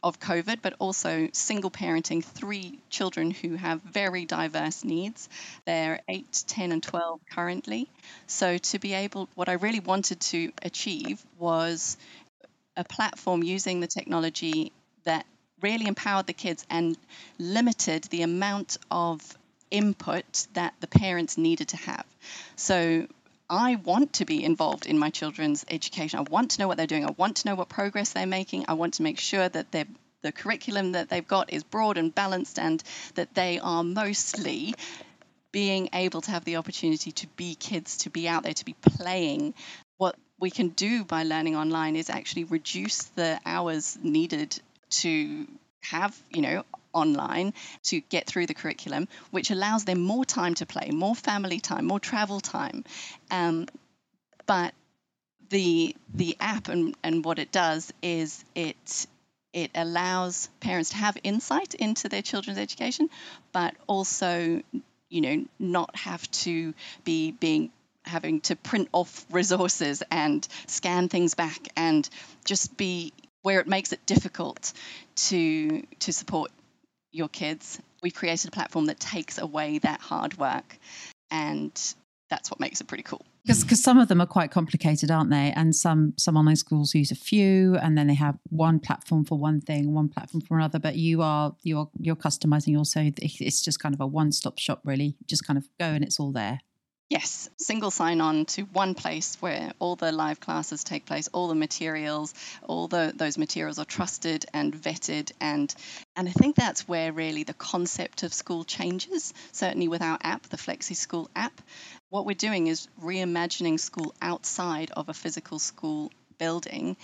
of 0.03 0.21
COVID, 0.21 0.59
but 0.63 0.75
also 0.79 1.29
single 1.33 1.71
parenting 1.71 2.25
three 2.25 2.79
children 2.91 3.31
who 3.31 3.57
have 3.57 3.83
very 3.83 4.25
diverse 4.25 4.85
needs. 4.85 5.29
They're 5.65 6.01
8, 6.09 6.45
10, 6.47 6.73
and 6.73 6.83
12 6.83 7.21
currently. 7.31 7.89
So, 8.27 8.59
to 8.59 8.79
be 8.79 8.95
able, 8.95 9.29
what 9.35 9.49
I 9.49 9.55
really 9.55 9.81
wanted 9.81 10.21
to 10.21 10.53
achieve 10.63 11.25
was 11.39 11.97
a 12.77 12.85
platform 12.85 13.43
using 13.43 13.81
the 13.81 13.87
technology 13.87 14.73
that 15.05 15.27
really 15.61 15.87
empowered 15.87 16.27
the 16.27 16.33
kids 16.33 16.65
and 16.71 16.97
limited 17.39 18.05
the 18.05 18.23
amount 18.23 18.77
of 18.91 19.21
input 19.71 20.47
that 20.55 20.75
the 20.81 20.87
parents 20.87 21.37
needed 21.37 21.69
to 21.69 21.77
have. 21.77 22.07
So, 22.57 23.07
I 23.51 23.77
want 23.77 24.15
to 24.15 24.25
be 24.25 24.45
involved 24.45 24.87
in 24.87 24.99
my 24.99 25.11
children's 25.11 25.65
education. 25.71 26.19
I 26.19 26.23
want 26.23 26.53
to 26.53 26.61
know 26.61 26.69
what 26.69 26.77
they're 26.77 26.87
doing. 26.87 27.07
I 27.07 27.13
want 27.13 27.37
to 27.39 27.49
know 27.49 27.55
what 27.55 27.69
progress 27.69 28.13
they're 28.13 28.27
making. 28.27 28.67
I 28.69 28.75
want 28.75 28.95
to 28.95 29.03
make 29.03 29.19
sure 29.19 29.49
that 29.49 29.73
they're 29.73 29.87
the 30.23 30.33
curriculum 30.33 30.93
that 30.93 31.09
they've 31.09 31.27
got 31.27 31.53
is 31.53 31.63
broad 31.63 31.97
and 31.97 32.15
balanced 32.15 32.59
and 32.59 32.83
that 33.15 33.35
they 33.35 33.61
are 33.61 33.85
mostly 33.85 34.75
being 35.53 35.89
able 35.93 36.21
to 36.21 36.31
have 36.31 36.45
the 36.45 36.57
opportunity 36.57 37.13
to 37.13 37.27
be 37.29 37.55
kids, 37.55 37.99
to 37.99 38.11
be 38.11 38.29
out 38.29 38.43
there, 38.43 38.53
to 38.53 38.65
be 38.65 38.75
playing. 38.75 39.55
What 39.97 40.17
we 40.39 40.51
can 40.51 40.71
do 40.71 41.05
by 41.05 41.23
learning 41.23 41.57
online 41.57 41.97
is 41.97 42.11
actually 42.11 42.45
reduce 42.45 43.05
the 43.15 43.41
hours 43.47 43.97
needed 44.03 44.61
to 44.91 45.47
have, 45.83 46.17
you 46.31 46.43
know, 46.43 46.65
online 46.92 47.55
to 47.85 48.01
get 48.01 48.27
through 48.27 48.46
the 48.46 48.55
curriculum, 48.55 49.09
which 49.31 49.51
allows 49.51 49.85
them 49.85 50.01
more 50.01 50.24
time 50.24 50.55
to 50.55 50.66
play, 50.66 50.90
more 50.92 51.14
family 51.14 51.61
time, 51.61 51.85
more 51.85 52.01
travel 52.01 52.40
time. 52.40 52.85
Um, 53.31 53.66
but 54.46 54.74
the 55.51 55.96
the 56.14 56.37
app 56.40 56.68
and, 56.68 56.94
and 57.03 57.24
what 57.24 57.38
it 57.38 57.53
does 57.53 57.92
is 58.03 58.44
it 58.55 59.07
it 59.53 59.70
allows 59.74 60.48
parents 60.61 60.90
to 60.90 60.96
have 60.96 61.16
insight 61.22 61.74
into 61.74 62.09
their 62.09 62.22
children's 62.22 62.59
education, 62.59 63.09
but 63.53 63.74
also, 63.87 64.62
you 65.09 65.20
know, 65.20 65.44
not 65.59 65.94
have 65.96 66.31
to 66.31 66.74
be 67.05 67.33
being 67.33 67.70
having 68.05 68.40
to 68.40 68.57
print 68.57 68.88
off 68.92 69.27
resources 69.31 70.03
and 70.11 70.46
scan 70.66 71.09
things 71.09 71.35
back 71.35 71.68
and 71.77 72.09
just 72.44 72.77
be 72.77 73.12
where 73.42 73.61
it 73.61 73.66
makes 73.66 73.92
it 73.92 74.05
difficult 74.07 74.72
to 75.14 75.83
to 76.01 76.12
support 76.12 76.51
your 77.18 77.28
kids. 77.28 77.81
We've 78.02 78.14
created 78.14 78.48
a 78.48 78.52
platform 78.52 78.87
that 78.87 79.00
takes 79.00 79.38
away 79.38 79.78
that 79.78 80.00
hard 80.00 80.38
work 80.38 80.78
and 81.31 81.72
that's 82.31 82.50
what 82.50 82.61
makes 82.61 82.81
it 82.81 82.87
pretty 82.87 83.02
cool. 83.02 83.24
Because 83.46 83.83
some 83.83 83.98
of 83.98 84.09
them 84.09 84.20
are 84.20 84.26
quite 84.26 84.50
complicated, 84.50 85.11
aren't 85.11 85.31
they? 85.31 85.52
And 85.57 85.74
some 85.74 86.12
some 86.18 86.37
online 86.37 86.57
schools 86.57 86.94
use 86.94 87.11
a 87.11 87.14
few, 87.14 87.76
and 87.76 87.96
then 87.96 88.07
they 88.07 88.14
have 88.14 88.38
one 88.50 88.78
platform 88.78 89.24
for 89.24 89.38
one 89.38 89.62
thing, 89.62 89.94
one 89.94 90.11
platform 90.11 90.42
for 90.42 90.59
another. 90.59 90.78
But 90.78 90.96
you 90.96 91.22
are 91.22 91.57
you're 91.62 91.88
you're 91.98 92.16
customizing 92.16 92.76
also. 92.76 93.11
It's 93.16 93.62
just 93.62 93.81
kind 93.81 93.94
of 93.94 94.02
a 94.02 94.07
one 94.07 94.33
stop 94.33 94.59
shop, 94.59 94.83
really. 94.85 95.16
Just 95.26 95.46
kind 95.46 95.57
of 95.57 95.66
go 95.81 95.87
and 95.87 96.04
it's 96.04 96.20
all 96.20 96.31
there. 96.31 96.61
Yes, 97.11 97.49
single 97.57 97.90
sign 97.90 98.21
on 98.21 98.44
to 98.47 98.64
one 98.64 98.94
place 98.94 99.38
where 99.40 99.73
all 99.79 99.97
the 99.97 100.12
live 100.12 100.40
classes 100.40 100.85
take 100.85 101.07
place, 101.07 101.27
all 101.33 101.49
the 101.49 101.55
materials, 101.55 102.35
all 102.64 102.87
the, 102.87 103.14
those 103.16 103.38
materials 103.38 103.79
are 103.79 103.87
trusted 103.87 104.44
and 104.53 104.75
vetted 104.75 105.33
and 105.40 105.75
and 106.16 106.29
I 106.29 106.33
think 106.33 106.55
that's 106.55 106.87
where 106.87 107.11
really 107.11 107.44
the 107.44 107.55
concept 107.55 108.25
of 108.25 108.35
school 108.35 108.62
changes, 108.62 109.33
certainly 109.53 109.88
with 109.88 110.03
our 110.03 110.18
app, 110.23 110.42
the 110.49 110.59
Flexi 110.59 110.94
School 110.94 111.31
app. 111.35 111.62
What 112.11 112.27
we're 112.27 112.35
doing 112.35 112.66
is 112.66 112.88
reimagining 113.01 113.81
school 113.81 114.14
outside 114.21 114.90
of 114.90 115.09
a 115.09 115.14
physical 115.14 115.59
school 115.59 116.12
building, 116.37 116.99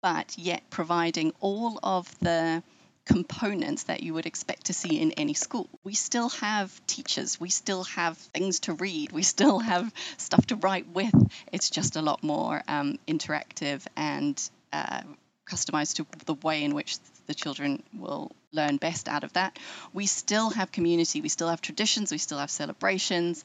but 0.00 0.38
yet 0.38 0.62
providing 0.70 1.34
all 1.40 1.78
of 1.82 2.18
the 2.20 2.62
components 3.10 3.84
that 3.84 4.04
you 4.04 4.14
would 4.14 4.26
expect 4.26 4.66
to 4.66 4.72
see 4.72 5.00
in 5.00 5.10
any 5.12 5.34
school. 5.34 5.68
We 5.82 5.94
still 5.94 6.28
have 6.28 6.68
teachers, 6.86 7.40
we 7.40 7.50
still 7.50 7.82
have 7.84 8.16
things 8.16 8.60
to 8.60 8.74
read, 8.74 9.10
we 9.10 9.22
still 9.22 9.58
have 9.58 9.92
stuff 10.16 10.46
to 10.46 10.56
write 10.56 10.86
with. 10.94 11.12
It's 11.52 11.70
just 11.70 11.96
a 11.96 12.02
lot 12.02 12.22
more 12.22 12.62
um, 12.68 12.98
interactive 13.08 13.84
and 13.96 14.40
uh, 14.72 15.02
customized 15.50 15.96
to 15.96 16.06
the 16.26 16.34
way 16.34 16.62
in 16.62 16.72
which 16.74 16.98
the 17.26 17.34
children 17.34 17.82
will 17.92 18.30
learn 18.52 18.76
best 18.76 19.08
out 19.08 19.24
of 19.24 19.32
that. 19.32 19.58
We 19.92 20.06
still 20.06 20.50
have 20.50 20.70
community, 20.70 21.20
we 21.20 21.28
still 21.28 21.48
have 21.48 21.60
traditions, 21.60 22.12
we 22.12 22.18
still 22.18 22.38
have 22.38 22.50
celebrations, 22.50 23.44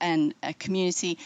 and 0.00 0.34
a 0.40 0.54
community 0.54 1.18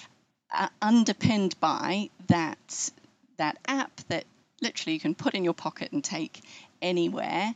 uh, 0.51 0.69
underpinned 0.81 1.61
by 1.61 2.09
that 2.29 2.91
that 3.37 3.59
app 3.67 4.01
that 4.09 4.25
literally 4.63 4.95
you 4.95 5.01
can 5.01 5.15
put 5.15 5.35
in 5.35 5.45
your 5.45 5.55
pocket 5.55 5.93
and 5.93 6.03
take 6.03 6.41
anywhere 6.85 7.55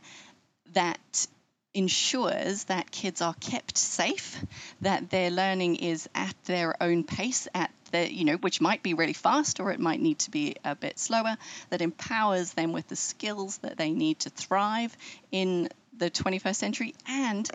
that 0.73 1.27
ensures 1.73 2.65
that 2.65 2.91
kids 2.91 3.21
are 3.21 3.35
kept 3.35 3.77
safe, 3.77 4.43
that 4.81 5.09
their 5.09 5.29
learning 5.29 5.75
is 5.77 6.09
at 6.15 6.35
their 6.45 6.75
own 6.81 7.03
pace, 7.03 7.47
at 7.53 7.71
the, 7.91 8.11
you 8.11 8.25
know, 8.25 8.35
which 8.37 8.59
might 8.59 8.83
be 8.83 8.93
really 8.93 9.13
fast 9.13 9.59
or 9.59 9.71
it 9.71 9.79
might 9.79 10.01
need 10.01 10.19
to 10.19 10.31
be 10.31 10.55
a 10.65 10.75
bit 10.75 10.99
slower, 10.99 11.37
that 11.69 11.81
empowers 11.81 12.53
them 12.53 12.73
with 12.73 12.87
the 12.87 12.95
skills 12.95 13.57
that 13.59 13.77
they 13.77 13.91
need 13.91 14.19
to 14.19 14.29
thrive 14.29 14.95
in 15.31 15.69
the 15.97 16.09
21st 16.09 16.55
century. 16.55 16.95
And 17.07 17.49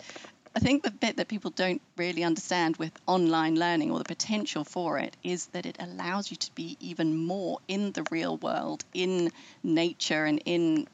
I 0.55 0.59
think 0.59 0.83
the 0.83 0.91
bit 0.91 1.17
that 1.17 1.27
people 1.27 1.51
don't 1.51 1.81
really 1.97 2.23
understand 2.23 2.77
with 2.77 2.93
online 3.05 3.55
learning 3.55 3.91
or 3.91 3.97
the 3.97 4.05
potential 4.05 4.63
for 4.63 4.97
it 4.97 5.17
is 5.21 5.47
that 5.47 5.65
it 5.65 5.75
allows 5.79 6.31
you 6.31 6.37
to 6.37 6.55
be 6.55 6.77
even 6.79 7.17
more 7.17 7.59
in 7.67 7.91
the 7.91 8.05
real 8.09 8.37
world, 8.37 8.85
in 8.93 9.31
nature, 9.63 10.23
and 10.23 10.41
in 10.45 10.87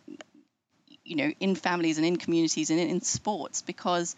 you 1.04 1.16
know, 1.16 1.32
in 1.40 1.56
families 1.56 1.98
and 1.98 2.06
in 2.06 2.18
communities 2.18 2.70
and 2.70 2.80
in, 2.80 2.90
in 2.90 3.02
sports 3.02 3.62
because 3.62 4.16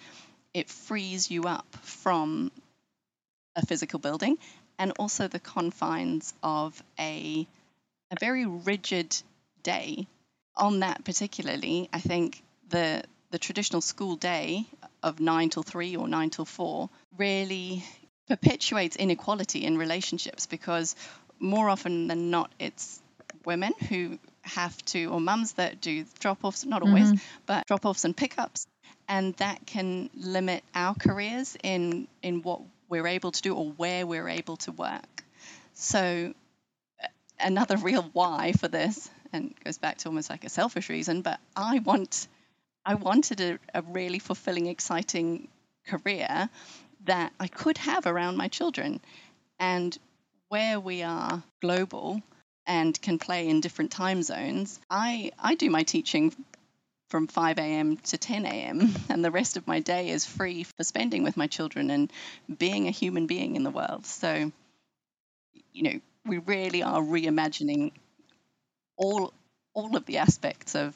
it 0.54 0.70
frees 0.70 1.32
you 1.32 1.44
up 1.44 1.66
from 1.82 2.52
a 3.56 3.66
physical 3.66 4.00
building 4.00 4.38
and 4.78 4.92
also 5.00 5.28
the 5.28 5.40
confines 5.40 6.34
of 6.42 6.82
a, 7.00 7.48
a 8.12 8.16
very 8.20 8.46
rigid 8.46 9.16
day. 9.62 10.08
On 10.56 10.82
that 10.82 11.04
particularly, 11.04 11.90
I 11.92 12.00
think 12.00 12.44
the 12.70 13.04
the 13.32 13.40
traditional 13.40 13.82
school 13.82 14.16
day 14.16 14.64
of 15.02 15.20
nine 15.20 15.50
till 15.50 15.64
three 15.64 15.96
or 15.96 16.08
nine 16.08 16.30
till 16.30 16.46
four 16.46 16.88
really 17.18 17.84
perpetuates 18.28 18.96
inequality 18.96 19.66
in 19.66 19.76
relationships 19.76 20.46
because 20.46 20.96
more 21.40 21.68
often 21.68 22.08
than 22.08 22.30
not, 22.30 22.52
it's 22.60 23.02
women 23.44 23.74
who 23.90 24.20
have 24.44 24.78
to, 24.86 25.06
or 25.06 25.20
mums 25.20 25.54
that 25.54 25.82
do 25.82 26.06
drop 26.20 26.44
offs, 26.44 26.66
not 26.66 26.82
always, 26.82 27.08
mm-hmm. 27.08 27.18
but 27.46 27.66
drop 27.68 27.86
offs 27.86 28.06
and 28.06 28.16
pickups. 28.16 28.68
And 29.08 29.34
that 29.36 29.66
can 29.66 30.10
limit 30.16 30.64
our 30.74 30.96
careers 30.96 31.58
in, 31.64 32.08
in 32.22 32.42
what 32.42 32.62
we're 32.90 33.08
able 33.08 33.32
to 33.32 33.42
do 33.42 33.56
or 33.56 33.72
where 33.72 34.06
we're 34.06 34.30
able 34.30 34.58
to 34.58 34.72
work. 34.72 35.24
So, 35.74 36.34
another 37.40 37.78
real 37.78 38.10
why 38.14 38.54
for 38.54 38.68
this, 38.68 39.10
and 39.34 39.54
goes 39.64 39.78
back 39.78 39.98
to 40.00 40.10
almost 40.10 40.30
like 40.30 40.46
a 40.46 40.50
selfish 40.50 40.90
reason, 40.90 41.22
but 41.22 41.40
I 41.56 41.80
want, 41.80 42.28
I 42.86 42.96
wanted 42.96 43.42
a, 43.42 43.60
a 43.74 43.82
really 43.82 44.20
fulfilling, 44.20 44.68
exciting 44.68 45.48
career 45.88 46.50
that 47.06 47.34
I 47.40 47.48
could 47.48 47.78
have 47.80 48.06
around 48.06 48.38
my 48.38 48.48
children. 48.48 49.02
And 49.60 49.98
where 50.50 50.80
we 50.80 51.02
are 51.04 51.44
global 51.62 52.22
and 52.66 53.00
can 53.02 53.20
play 53.20 53.48
in 53.50 53.62
different 53.62 53.92
time 53.92 54.24
zones, 54.24 54.80
I, 54.90 55.32
I 55.40 55.56
do 55.56 55.70
my 55.70 55.84
teaching 55.84 56.34
from 57.10 57.28
5 57.28 57.60
a.m. 57.60 57.98
to 57.98 58.18
10 58.18 58.46
a.m., 58.46 58.94
and 59.10 59.24
the 59.24 59.32
rest 59.32 59.58
of 59.58 59.68
my 59.68 59.80
day 59.80 60.10
is 60.10 60.26
free 60.26 60.64
for 60.64 60.84
spending 60.84 61.24
with 61.24 61.38
my 61.38 61.48
children 61.48 61.90
and 61.92 62.12
being 62.58 62.88
a 62.88 62.92
human 62.92 63.28
being 63.28 63.56
in 63.56 63.64
the 63.64 63.70
world. 63.70 64.06
So, 64.06 64.52
you 65.72 65.84
know, 65.84 66.00
we 66.26 66.40
really 66.40 66.84
are 66.84 67.02
reimagining 67.02 67.92
all 68.98 69.34
all 69.74 69.96
of 69.96 70.06
the 70.06 70.18
aspects 70.20 70.76
of 70.76 70.96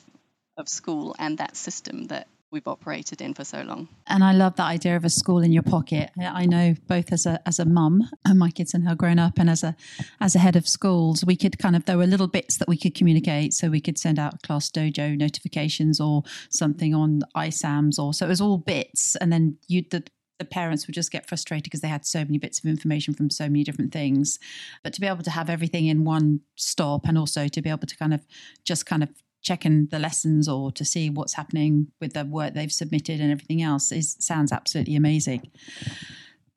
of 0.57 0.67
school 0.69 1.15
and 1.19 1.37
that 1.37 1.55
system 1.55 2.05
that 2.07 2.27
we've 2.51 2.67
operated 2.67 3.21
in 3.21 3.33
for 3.33 3.43
so 3.43 3.61
long. 3.61 3.89
And 4.07 4.23
I 4.23 4.31
love 4.31 4.55
that 4.55 4.65
idea 4.65 4.95
of 4.95 5.03
a 5.03 5.09
school 5.09 5.39
in 5.39 5.51
your 5.51 5.63
pocket. 5.63 6.11
I 6.19 6.45
know 6.45 6.75
both 6.87 7.11
as 7.11 7.25
a 7.25 7.39
as 7.47 7.59
a 7.59 7.65
mum, 7.65 8.09
and 8.25 8.39
my 8.39 8.51
kids 8.51 8.73
and 8.73 8.85
now 8.85 8.95
grown 8.95 9.19
up, 9.19 9.37
and 9.37 9.49
as 9.49 9.63
a 9.63 9.75
as 10.19 10.35
a 10.35 10.39
head 10.39 10.55
of 10.55 10.67
schools, 10.67 11.23
we 11.25 11.35
could 11.35 11.59
kind 11.59 11.75
of 11.75 11.85
there 11.85 11.97
were 11.97 12.07
little 12.07 12.27
bits 12.27 12.57
that 12.57 12.67
we 12.67 12.77
could 12.77 12.95
communicate. 12.95 13.53
So 13.53 13.69
we 13.69 13.81
could 13.81 13.97
send 13.97 14.19
out 14.19 14.41
class 14.43 14.69
dojo 14.69 15.17
notifications 15.17 15.99
or 15.99 16.23
something 16.49 16.93
on 16.93 17.23
ISAMs, 17.35 17.99
or 17.99 18.13
so 18.13 18.25
it 18.25 18.29
was 18.29 18.41
all 18.41 18.57
bits, 18.57 19.15
and 19.17 19.31
then 19.31 19.57
you 19.67 19.83
the 19.89 20.03
the 20.39 20.45
parents 20.45 20.85
would 20.85 20.93
just 20.93 21.11
get 21.11 21.27
frustrated 21.27 21.63
because 21.63 21.81
they 21.81 21.87
had 21.87 22.05
so 22.05 22.19
many 22.19 22.37
bits 22.37 22.59
of 22.59 22.65
information 22.65 23.13
from 23.13 23.29
so 23.29 23.45
many 23.45 23.63
different 23.63 23.91
things. 23.91 24.37
But 24.83 24.93
to 24.93 25.01
be 25.01 25.07
able 25.07 25.23
to 25.23 25.31
have 25.31 25.49
everything 25.49 25.87
in 25.87 26.03
one 26.03 26.41
stop 26.55 27.07
and 27.07 27.17
also 27.17 27.47
to 27.47 27.61
be 27.61 27.69
able 27.69 27.87
to 27.87 27.97
kind 27.97 28.13
of 28.13 28.25
just 28.63 28.85
kind 28.85 29.03
of 29.03 29.09
checking 29.47 29.87
the 29.87 29.99
lessons 29.99 30.47
or 30.47 30.71
to 30.73 30.83
see 30.83 31.09
what's 31.09 31.33
happening 31.33 31.87
with 32.01 32.13
the 32.13 32.25
work 32.25 32.53
they've 32.53 32.71
submitted 32.71 33.21
and 33.21 33.31
everything 33.31 33.61
else 33.61 33.91
is 33.91 34.17
sounds 34.19 34.51
absolutely 34.51 34.95
amazing. 34.95 35.49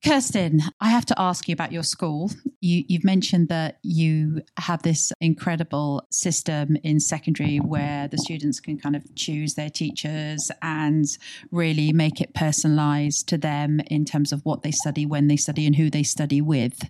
Kirsten, 0.03 0.62
I 0.81 0.88
have 0.88 1.05
to 1.07 1.20
ask 1.20 1.46
you 1.46 1.53
about 1.53 1.72
your 1.72 1.83
school. 1.83 2.31
You, 2.62 2.85
have 2.90 3.05
mentioned 3.05 3.48
that 3.50 3.79
you 3.83 4.40
have 4.59 4.83
this 4.83 5.12
incredible 5.20 6.07
system 6.11 6.76
in 6.83 7.00
secondary 7.00 7.59
where 7.59 8.09
the 8.09 8.16
students 8.16 8.61
can 8.61 8.79
kind 8.79 8.96
of 8.96 9.05
choose 9.14 9.55
their 9.55 9.68
teachers 9.68 10.50
and 10.62 11.05
really 11.50 11.92
make 11.92 12.18
it 12.22 12.33
personalized 12.33 13.29
to 13.29 13.37
them 13.37 13.81
in 13.88 14.07
terms 14.07 14.33
of 14.33 14.40
what 14.42 14.62
they 14.62 14.70
study, 14.70 15.05
when 15.05 15.29
they 15.29 15.37
study, 15.37 15.66
and 15.66 15.76
who 15.76 15.90
they 15.90 16.03
study 16.03 16.40
with. 16.40 16.81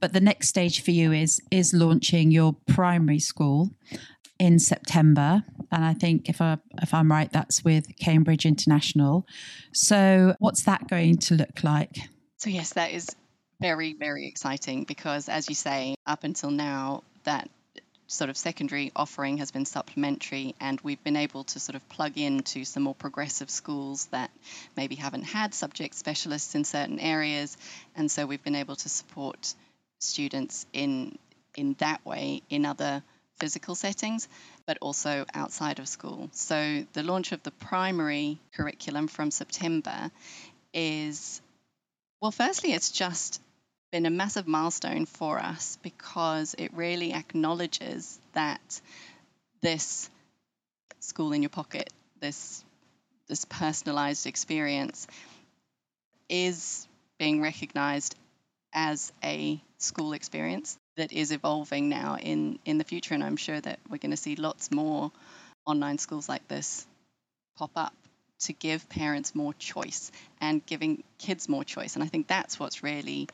But 0.00 0.14
the 0.14 0.20
next 0.20 0.48
stage 0.48 0.82
for 0.82 0.92
you 0.92 1.12
is 1.12 1.42
is 1.50 1.74
launching 1.74 2.30
your 2.30 2.56
primary 2.66 3.18
school 3.18 3.70
in 4.38 4.58
September, 4.58 5.42
and 5.70 5.84
I 5.84 5.94
think 5.94 6.28
if 6.28 6.40
I 6.40 6.58
if 6.82 6.92
I'm 6.92 7.10
right, 7.10 7.30
that's 7.32 7.64
with 7.64 7.96
Cambridge 7.98 8.46
International. 8.46 9.26
So, 9.72 10.34
what's 10.38 10.64
that 10.64 10.88
going 10.88 11.18
to 11.18 11.34
look 11.34 11.62
like? 11.62 11.96
So 12.38 12.50
yes, 12.50 12.74
that 12.74 12.92
is 12.92 13.08
very 13.60 13.94
very 13.94 14.26
exciting 14.26 14.84
because, 14.84 15.28
as 15.28 15.48
you 15.48 15.54
say, 15.54 15.96
up 16.06 16.24
until 16.24 16.50
now, 16.50 17.02
that 17.24 17.48
sort 18.08 18.30
of 18.30 18.36
secondary 18.36 18.92
offering 18.94 19.38
has 19.38 19.50
been 19.50 19.64
supplementary, 19.64 20.54
and 20.60 20.80
we've 20.82 21.02
been 21.02 21.16
able 21.16 21.44
to 21.44 21.58
sort 21.58 21.74
of 21.74 21.88
plug 21.88 22.16
into 22.18 22.64
some 22.64 22.84
more 22.84 22.94
progressive 22.94 23.50
schools 23.50 24.06
that 24.06 24.30
maybe 24.76 24.94
haven't 24.94 25.24
had 25.24 25.54
subject 25.54 25.94
specialists 25.94 26.54
in 26.54 26.64
certain 26.64 27.00
areas, 27.00 27.56
and 27.96 28.10
so 28.10 28.26
we've 28.26 28.44
been 28.44 28.54
able 28.54 28.76
to 28.76 28.88
support 28.88 29.54
students 29.98 30.66
in 30.72 31.18
in 31.56 31.74
that 31.78 32.04
way 32.04 32.42
in 32.50 32.66
other 32.66 33.02
physical 33.38 33.74
settings, 33.74 34.28
but 34.66 34.78
also 34.80 35.24
outside 35.34 35.78
of 35.78 35.88
school. 35.88 36.28
So 36.32 36.86
the 36.92 37.02
launch 37.02 37.32
of 37.32 37.42
the 37.42 37.50
primary 37.50 38.38
curriculum 38.54 39.08
from 39.08 39.30
September 39.30 40.10
is, 40.72 41.40
well, 42.20 42.30
firstly, 42.30 42.72
it's 42.72 42.90
just 42.90 43.40
been 43.92 44.06
a 44.06 44.10
massive 44.10 44.46
milestone 44.46 45.06
for 45.06 45.38
us 45.38 45.78
because 45.82 46.54
it 46.58 46.72
really 46.74 47.12
acknowledges 47.12 48.18
that 48.32 48.80
this 49.62 50.10
school 51.00 51.32
in 51.32 51.42
your 51.42 51.50
pocket, 51.50 51.90
this 52.20 52.64
this 53.28 53.44
personalized 53.44 54.26
experience 54.26 55.08
is 56.28 56.86
being 57.18 57.42
recognized 57.42 58.14
as 58.72 59.12
a 59.24 59.60
school 59.78 60.12
experience 60.12 60.78
that 60.96 61.12
is 61.12 61.32
evolving 61.32 61.88
now 61.88 62.16
in, 62.16 62.58
in 62.64 62.78
the 62.78 62.84
future. 62.84 63.14
And 63.14 63.22
I'm 63.22 63.36
sure 63.36 63.60
that 63.60 63.78
we're 63.88 63.98
going 63.98 64.10
to 64.10 64.16
see 64.16 64.36
lots 64.36 64.70
more 64.70 65.12
online 65.64 65.98
schools 65.98 66.28
like 66.28 66.46
this 66.48 66.86
pop 67.56 67.70
up 67.76 67.94
to 68.38 68.52
give 68.52 68.88
parents 68.88 69.34
more 69.34 69.54
choice 69.54 70.12
and 70.40 70.64
giving 70.66 71.02
kids 71.18 71.48
more 71.48 71.64
choice. 71.64 71.94
And 71.94 72.04
I 72.04 72.06
think 72.06 72.26
that's 72.26 72.60
what's 72.60 72.82
really 72.82 73.28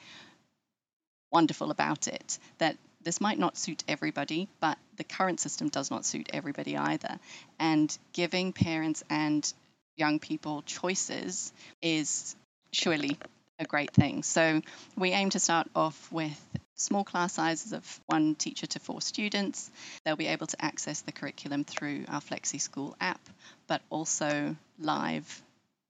wonderful 1.30 1.70
about 1.70 2.08
it 2.08 2.38
that 2.58 2.76
this 3.02 3.20
might 3.20 3.38
not 3.38 3.56
suit 3.56 3.82
everybody, 3.88 4.48
but 4.60 4.78
the 4.96 5.04
current 5.04 5.40
system 5.40 5.68
does 5.68 5.90
not 5.90 6.04
suit 6.04 6.30
everybody 6.32 6.76
either. 6.76 7.18
And 7.58 7.96
giving 8.12 8.52
parents 8.52 9.02
and 9.10 9.52
young 9.96 10.20
people 10.20 10.62
choices 10.62 11.52
is 11.80 12.36
surely 12.72 13.18
a 13.58 13.64
great 13.64 13.92
thing. 13.92 14.22
So 14.22 14.62
we 14.96 15.10
aim 15.10 15.30
to 15.30 15.40
start 15.40 15.68
off 15.74 16.12
with 16.12 16.38
small 16.82 17.04
class 17.04 17.34
sizes 17.34 17.72
of 17.72 18.00
one 18.06 18.34
teacher 18.34 18.66
to 18.66 18.78
four 18.78 19.00
students. 19.00 19.70
They'll 20.04 20.16
be 20.16 20.26
able 20.26 20.48
to 20.48 20.64
access 20.64 21.00
the 21.02 21.12
curriculum 21.12 21.64
through 21.64 22.04
our 22.08 22.20
Flexi 22.20 22.60
School 22.60 22.96
app, 23.00 23.20
but 23.66 23.82
also 23.90 24.56
live 24.78 25.42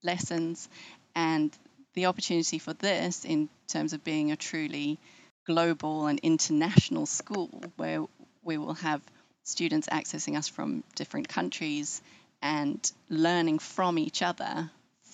lessons. 0.03 0.69
And 1.15 1.55
the 1.93 2.05
opportunity 2.05 2.59
for 2.59 2.73
this, 2.73 3.25
in 3.25 3.49
terms 3.67 3.93
of 3.93 4.03
being 4.03 4.31
a 4.31 4.35
truly 4.35 4.99
global 5.45 6.07
and 6.07 6.19
international 6.19 7.05
school, 7.05 7.49
where 7.75 8.05
we 8.43 8.57
will 8.57 8.75
have 8.75 9.01
students 9.43 9.87
accessing 9.87 10.37
us 10.37 10.47
from 10.47 10.83
different 10.95 11.27
countries 11.27 12.01
and 12.41 12.91
learning 13.09 13.59
from 13.59 13.97
each 13.97 14.21
other 14.21 14.69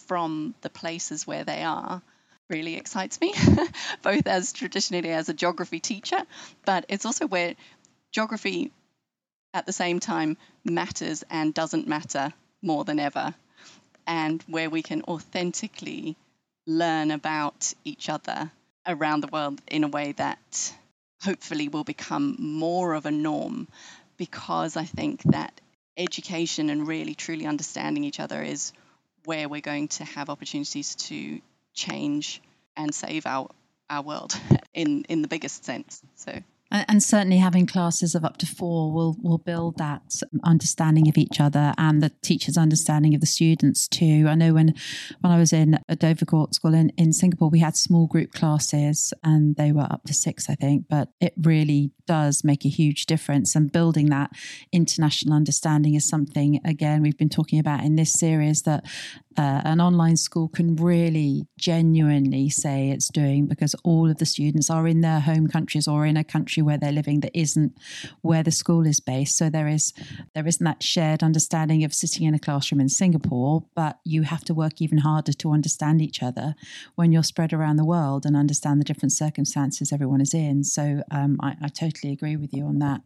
from 0.07 0.55
the 0.61 0.69
places 0.69 1.27
where 1.27 1.43
they 1.43 1.63
are 1.63 2.01
really 2.49 2.75
excites 2.75 3.21
me, 3.21 3.33
both 4.01 4.27
as 4.27 4.53
traditionally 4.53 5.11
as 5.11 5.29
a 5.29 5.33
geography 5.33 5.79
teacher, 5.79 6.19
but 6.65 6.85
it's 6.89 7.05
also 7.05 7.27
where 7.27 7.55
geography 8.11 8.71
at 9.53 9.65
the 9.65 9.73
same 9.73 9.99
time 9.99 10.37
matters 10.63 11.23
and 11.29 11.53
doesn't 11.53 11.87
matter 11.87 12.33
more 12.61 12.83
than 12.83 12.99
ever, 12.99 13.33
and 14.07 14.43
where 14.47 14.69
we 14.69 14.81
can 14.81 15.03
authentically 15.03 16.17
learn 16.67 17.11
about 17.11 17.73
each 17.83 18.09
other 18.09 18.51
around 18.85 19.21
the 19.21 19.27
world 19.27 19.61
in 19.67 19.83
a 19.83 19.87
way 19.87 20.11
that 20.13 20.73
hopefully 21.21 21.67
will 21.67 21.83
become 21.83 22.35
more 22.39 22.93
of 22.93 23.05
a 23.05 23.11
norm 23.11 23.67
because 24.17 24.77
I 24.77 24.85
think 24.85 25.21
that 25.23 25.59
education 25.97 26.69
and 26.69 26.87
really 26.87 27.13
truly 27.13 27.45
understanding 27.45 28.03
each 28.03 28.19
other 28.19 28.41
is 28.41 28.71
where 29.25 29.49
we're 29.49 29.61
going 29.61 29.89
to 29.89 30.05
have 30.05 30.29
opportunities 30.29 30.95
to 30.95 31.41
change 31.79 32.41
and 32.77 32.93
save 32.93 33.25
our 33.25 33.49
our 33.89 34.03
world 34.03 34.33
in 34.73 35.05
in 35.09 35.21
the 35.21 35.27
biggest 35.27 35.65
sense. 35.65 36.01
So 36.15 36.31
and 36.71 37.01
certainly 37.01 37.37
having 37.37 37.65
classes 37.65 38.15
of 38.15 38.23
up 38.23 38.37
to 38.37 38.45
four 38.45 38.91
will 38.91 39.15
will 39.21 39.37
build 39.37 39.77
that 39.77 40.21
understanding 40.43 41.07
of 41.07 41.17
each 41.17 41.39
other 41.39 41.73
and 41.77 42.01
the 42.01 42.11
teacher's 42.21 42.57
understanding 42.57 43.15
of 43.15 43.21
the 43.21 43.27
students 43.27 43.87
too. 43.87 44.25
I 44.27 44.35
know 44.35 44.53
when 44.53 44.75
when 45.21 45.31
I 45.31 45.39
was 45.39 45.51
in 45.51 45.79
a 45.89 45.95
Dover 45.95 46.25
Court 46.25 46.53
school 46.53 46.73
in, 46.73 46.89
in 46.97 47.13
Singapore, 47.13 47.49
we 47.49 47.59
had 47.59 47.75
small 47.75 48.07
group 48.07 48.33
classes 48.33 49.13
and 49.23 49.55
they 49.55 49.71
were 49.71 49.87
up 49.89 50.03
to 50.05 50.13
six, 50.13 50.49
I 50.49 50.55
think, 50.55 50.85
but 50.89 51.09
it 51.19 51.33
really 51.41 51.91
does 52.05 52.43
make 52.43 52.65
a 52.65 52.69
huge 52.69 53.05
difference. 53.05 53.55
And 53.55 53.71
building 53.71 54.07
that 54.07 54.31
international 54.71 55.33
understanding 55.33 55.95
is 55.95 56.07
something 56.07 56.59
again 56.65 57.01
we've 57.01 57.17
been 57.17 57.29
talking 57.29 57.59
about 57.59 57.83
in 57.83 57.95
this 57.95 58.13
series 58.13 58.63
that 58.63 58.85
uh, 59.37 59.61
an 59.63 59.79
online 59.79 60.17
school 60.17 60.49
can 60.49 60.75
really 60.75 61.47
genuinely 61.57 62.49
say 62.49 62.89
it's 62.89 63.07
doing 63.07 63.45
because 63.45 63.73
all 63.85 64.09
of 64.09 64.17
the 64.17 64.25
students 64.25 64.69
are 64.69 64.85
in 64.85 64.99
their 64.99 65.21
home 65.21 65.47
countries 65.47 65.87
or 65.87 66.05
in 66.05 66.17
a 66.17 66.23
country 66.23 66.58
country 66.59 66.61
where 66.61 66.77
they're 66.77 66.95
living 66.95 67.21
that 67.21 67.37
isn't 67.37 67.73
where 68.21 68.43
the 68.43 68.51
school 68.51 68.85
is 68.85 68.99
based. 68.99 69.37
So 69.37 69.49
there 69.49 69.67
is 69.67 69.93
there 70.33 70.47
isn't 70.47 70.63
that 70.63 70.83
shared 70.83 71.23
understanding 71.23 71.83
of 71.83 71.93
sitting 71.93 72.27
in 72.27 72.33
a 72.33 72.39
classroom 72.39 72.81
in 72.81 72.89
Singapore, 72.89 73.63
but 73.75 73.99
you 74.05 74.23
have 74.23 74.43
to 74.45 74.53
work 74.53 74.81
even 74.81 74.99
harder 74.99 75.33
to 75.33 75.51
understand 75.51 76.01
each 76.01 76.21
other 76.23 76.55
when 76.95 77.11
you're 77.11 77.23
spread 77.23 77.53
around 77.53 77.77
the 77.77 77.85
world 77.85 78.25
and 78.25 78.35
understand 78.35 78.79
the 78.79 78.85
different 78.85 79.11
circumstances 79.11 79.91
everyone 79.91 80.21
is 80.21 80.33
in. 80.33 80.63
So 80.63 81.03
um, 81.11 81.37
I, 81.41 81.55
I, 81.61 81.69
totally 81.69 82.11
agree 82.13 82.35
with 82.35 82.53
you 82.53 82.65
on 82.65 82.79
that. 82.79 83.01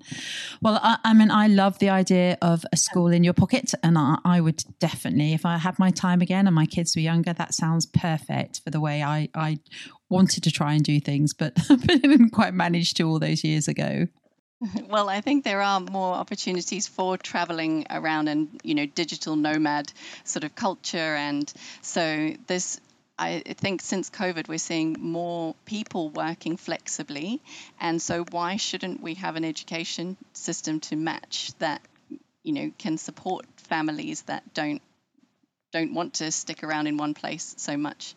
Well, 0.62 0.80
I, 0.82 0.98
I, 1.04 1.14
mean, 1.14 1.32
I 1.32 1.48
love 1.48 1.78
the 1.80 1.90
idea 1.90 2.38
of 2.42 2.66
a 2.72 2.78
school 2.78 3.12
in 3.12 3.24
your 3.24 3.34
pocket, 3.34 3.74
and 3.84 3.98
I, 3.98 4.18
I 4.26 4.42
would 4.42 4.64
definitely, 4.80 5.34
if 5.34 5.46
I 5.46 5.58
had 5.58 5.78
my 5.78 5.92
time 5.92 6.22
again 6.22 6.48
and 6.48 6.56
my 6.56 6.66
kids 6.66 6.96
were 6.96 7.02
younger, 7.02 7.34
that 7.34 7.54
sounds 7.54 7.86
perfect 7.86 8.62
for 8.64 8.72
the 8.72 8.80
way 8.80 9.04
I, 9.04 9.30
I 9.36 9.60
wanted 10.14 10.44
to 10.44 10.52
try 10.52 10.74
and 10.74 10.84
do 10.84 11.00
things, 11.00 11.34
but, 11.42 11.56
didn't 11.56 12.30
quite 12.30 12.54
manage 12.54 12.94
to 12.96 13.04
all 13.04 13.20
those 13.20 13.44
years 13.44 13.68
ago. 13.68 14.08
Well, 14.88 15.10
I 15.10 15.20
think 15.20 15.44
there 15.44 15.62
are 15.62 15.82
more 15.82 16.14
opportunities 16.14 16.88
for 16.88 17.18
traveling 17.18 17.86
around 17.90 18.30
and, 18.30 18.62
you 18.64 18.76
know, 18.76 18.86
digital 18.86 19.36
nomad 19.36 19.92
sort 20.24 20.46
of 20.46 20.56
culture. 20.56 20.98
And 21.16 21.52
so 21.82 22.34
this, 22.48 22.80
I 23.20 23.44
think 23.58 23.82
since 23.82 24.10
COVID, 24.10 24.48
we're 24.48 24.58
seeing 24.58 24.96
more 25.00 25.54
people 25.66 26.12
working 26.12 26.56
flexibly. 26.56 27.42
And 27.78 28.02
so 28.02 28.24
why 28.32 28.56
shouldn't 28.56 29.02
we 29.02 29.16
have 29.16 29.36
an 29.36 29.44
education 29.44 30.16
system 30.32 30.80
to 30.82 30.96
match 30.96 31.52
that, 31.60 31.82
you 32.44 32.54
know, 32.54 32.72
can 32.78 32.98
support 32.98 33.46
families 33.58 34.22
that 34.24 34.54
don't 34.54 34.82
don't 35.74 35.94
want 35.96 36.14
to 36.14 36.32
stick 36.32 36.64
around 36.64 36.86
in 36.88 36.98
one 36.98 37.16
place 37.16 37.56
so 37.58 37.76
much 37.76 38.14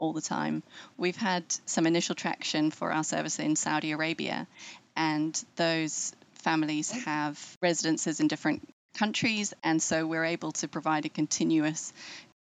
all 0.00 0.12
the 0.12 0.20
time. 0.20 0.64
We've 0.96 1.16
had 1.16 1.44
some 1.66 1.86
initial 1.86 2.16
traction 2.16 2.72
for 2.72 2.90
our 2.90 3.04
service 3.04 3.38
in 3.38 3.54
Saudi 3.54 3.92
Arabia, 3.92 4.48
and 4.96 5.40
those 5.54 6.12
families 6.34 6.90
have 6.90 7.38
residences 7.62 8.18
in 8.18 8.26
different 8.26 8.68
countries, 8.94 9.54
and 9.62 9.80
so 9.80 10.06
we're 10.06 10.24
able 10.24 10.52
to 10.52 10.66
provide 10.66 11.04
a 11.04 11.08
continuous 11.08 11.92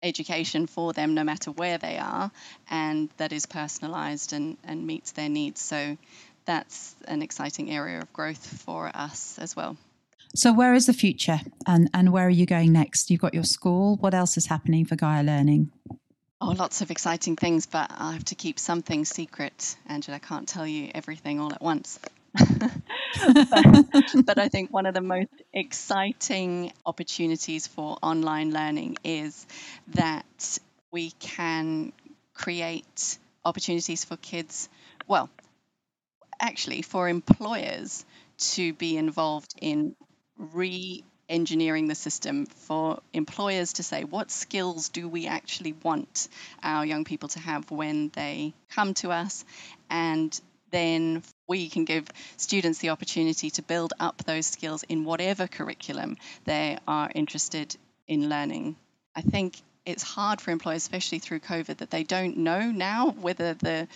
education 0.04 0.68
for 0.68 0.94
them 0.94 1.15
no 1.15 1.24
matter 1.24 1.52
where 1.52 1.80
they 1.80 1.98
are, 1.98 2.32
and 2.70 3.10
that 3.18 3.34
is 3.34 3.46
personalized 3.46 4.34
and, 4.34 4.58
and 4.63 4.86
meets 4.86 5.13
their 5.13 5.30
needs. 5.30 5.62
So 5.62 5.98
that's 6.46 6.96
an 7.08 7.24
exciting 7.24 7.72
area 7.72 8.00
of 8.00 8.13
growth 8.13 8.46
for 8.62 8.91
us 8.94 9.39
as 9.39 9.56
well. 9.56 9.78
So, 10.36 10.52
where 10.54 10.74
is 10.74 10.86
the 10.86 10.94
future 10.94 11.39
and, 11.65 11.89
and 11.94 12.12
where 12.12 12.28
are 12.28 12.30
you 12.30 12.46
going 12.46 12.74
next? 12.74 13.10
You've 13.10 13.22
got 13.22 13.34
your 13.34 13.46
school. 13.46 13.96
What 13.98 14.13
else 14.13 14.38
is 14.38 14.48
happening 14.48 14.86
for 14.86 14.96
Gaia 14.96 15.24
Learning? 15.24 15.72
Oh, 16.41 16.52
lots 16.52 16.82
of 16.82 16.91
exciting 16.91 17.38
things, 17.38 17.65
but 17.65 17.89
I 17.98 18.12
have 18.13 18.26
to 18.26 18.36
keep 18.36 18.60
something 18.60 19.06
secret, 19.06 19.78
Angela. 19.88 20.17
I 20.17 20.19
can't 20.19 20.48
tell 20.48 20.67
you 20.67 20.91
everything 20.93 21.39
all 21.39 21.54
at 21.54 21.62
once. 21.62 21.98
but, 22.34 22.82
but, 24.26 24.38
I 24.38 24.50
think 24.50 24.74
one 24.74 24.86
of 24.86 24.93
the 24.93 25.02
most 25.02 25.32
exciting 25.54 26.74
opportunities 26.86 27.67
for 27.67 27.98
online 28.04 28.52
learning 28.52 28.98
is 29.06 29.48
that 29.93 30.60
we 30.91 31.12
can 31.12 31.93
create 32.34 33.17
opportunities 33.45 34.04
for 34.04 34.17
kids, 34.17 34.67
well, 35.08 35.30
actually, 36.38 36.82
for 36.82 37.08
employers 37.08 38.06
to 38.38 38.74
be 38.74 38.98
involved 38.98 39.54
in 39.62 39.95
re 40.38 41.06
engineering 41.27 41.88
the 41.88 41.95
system 41.95 42.45
for 42.45 42.99
employers 43.13 43.73
to 43.73 43.83
say 43.83 44.03
what 44.03 44.29
skills 44.29 44.89
do 44.89 45.07
we 45.07 45.27
actually 45.27 45.73
want 45.83 46.27
our 46.61 46.85
young 46.85 47.03
people 47.03 47.29
to 47.29 47.39
have 47.39 47.69
when 47.71 48.09
they 48.09 48.53
come 48.69 48.93
to 48.93 49.11
us 49.11 49.43
and 49.89 50.39
then 50.71 51.23
we 51.47 51.69
can 51.69 51.85
give 51.85 52.07
students 52.38 52.79
the 52.79 52.89
opportunity 52.89 53.49
to 53.49 53.61
build 53.61 53.93
up 53.99 54.23
those 54.25 54.45
skills 54.45 54.83
in 54.83 55.05
whatever 55.05 55.47
curriculum 55.47 56.17
they 56.43 56.77
are 56.88 57.09
interested 57.15 57.75
in 58.07 58.29
learning. 58.29 58.75
I 59.15 59.21
think 59.21 59.55
it's 59.85 60.03
hard 60.03 60.41
for 60.41 60.51
employers, 60.51 60.81
especially 60.81 61.19
through 61.19 61.39
COVID, 61.39 61.77
that 61.77 61.91
they 61.91 62.03
don't 62.03 62.38
know 62.38 62.71
now 62.71 63.11
whether 63.11 63.53
the 63.53 63.88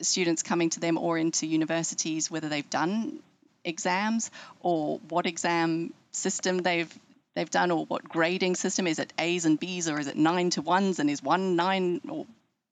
students 0.00 0.42
coming 0.42 0.70
to 0.70 0.80
them 0.80 0.98
or 0.98 1.18
into 1.18 1.46
universities, 1.46 2.30
whether 2.30 2.48
they've 2.48 2.70
done 2.70 3.20
exams 3.64 4.30
or 4.60 4.98
what 5.08 5.26
exam 5.26 5.92
system 6.16 6.58
they've 6.58 6.92
they've 7.34 7.50
done 7.50 7.70
or 7.70 7.84
what 7.84 8.04
grading 8.04 8.56
system 8.56 8.86
is 8.86 8.98
it 8.98 9.12
A's 9.18 9.44
and 9.44 9.60
B's 9.60 9.88
or 9.88 10.00
is 10.00 10.06
it 10.06 10.16
nine 10.16 10.50
to 10.50 10.62
ones 10.62 10.98
and 10.98 11.10
is 11.10 11.22
one 11.22 11.56
nine 11.56 12.00
or 12.08 12.26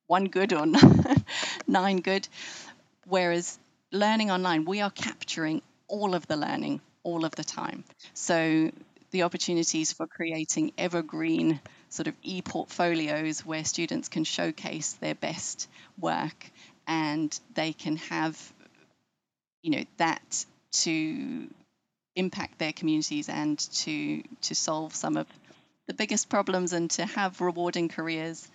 one 0.06 0.26
good 0.26 0.52
or 0.52 0.66
nine 1.66 2.00
good? 2.00 2.26
Whereas 3.06 3.58
learning 3.92 4.30
online 4.30 4.64
we 4.64 4.80
are 4.80 4.90
capturing 4.90 5.62
all 5.86 6.14
of 6.14 6.26
the 6.26 6.36
learning 6.36 6.80
all 7.02 7.24
of 7.24 7.32
the 7.32 7.44
time. 7.44 7.84
So 8.14 8.70
the 9.10 9.22
opportunities 9.22 9.92
for 9.92 10.06
creating 10.06 10.72
evergreen 10.76 11.60
sort 11.90 12.08
of 12.08 12.14
e-portfolios 12.22 13.46
where 13.46 13.64
students 13.64 14.08
can 14.08 14.24
showcase 14.24 14.94
their 14.94 15.14
best 15.14 15.68
work 16.00 16.50
and 16.86 17.38
they 17.54 17.72
can 17.72 17.96
have 17.96 18.52
you 19.62 19.70
know 19.70 19.84
that 19.98 20.44
to 20.72 21.48
impact 22.16 22.58
their 22.58 22.72
communities 22.72 23.28
and 23.28 23.58
to 23.58 24.22
to 24.42 24.54
solve 24.54 24.94
some 24.94 25.16
of 25.16 25.26
the 25.86 25.94
biggest 25.94 26.28
problems 26.28 26.72
and 26.72 26.90
to 26.92 27.04
have 27.04 27.40
rewarding 27.40 27.88
careers. 27.88 28.48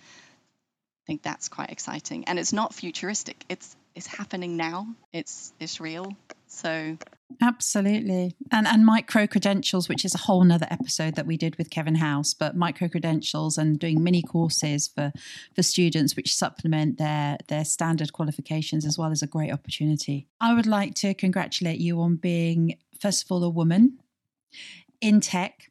I 1.04 1.06
think 1.06 1.22
that's 1.22 1.48
quite 1.48 1.70
exciting. 1.70 2.24
And 2.24 2.38
it's 2.38 2.52
not 2.52 2.74
futuristic. 2.74 3.44
It's 3.48 3.76
it's 3.94 4.06
happening 4.06 4.56
now. 4.56 4.86
It's 5.12 5.52
it's 5.58 5.80
real. 5.80 6.16
So 6.46 6.96
absolutely, 7.40 8.34
and 8.50 8.66
and 8.66 8.84
micro 8.84 9.26
credentials, 9.26 9.88
which 9.88 10.04
is 10.04 10.14
a 10.14 10.18
whole 10.18 10.42
nother 10.44 10.66
episode 10.70 11.14
that 11.14 11.26
we 11.26 11.36
did 11.36 11.56
with 11.56 11.70
Kevin 11.70 11.96
House, 11.96 12.34
but 12.34 12.56
micro 12.56 12.88
credentials 12.88 13.56
and 13.56 13.78
doing 13.78 14.02
mini 14.02 14.22
courses 14.22 14.88
for 14.88 15.12
for 15.54 15.62
students, 15.62 16.16
which 16.16 16.34
supplement 16.34 16.98
their 16.98 17.38
their 17.48 17.64
standard 17.64 18.12
qualifications, 18.12 18.84
as 18.84 18.98
well 18.98 19.12
as 19.12 19.22
a 19.22 19.26
great 19.26 19.52
opportunity. 19.52 20.26
I 20.40 20.54
would 20.54 20.66
like 20.66 20.94
to 20.96 21.14
congratulate 21.14 21.80
you 21.80 22.00
on 22.00 22.16
being 22.16 22.76
first 23.00 23.24
of 23.24 23.32
all 23.32 23.42
a 23.44 23.50
woman 23.50 23.98
in 25.00 25.20
tech, 25.20 25.70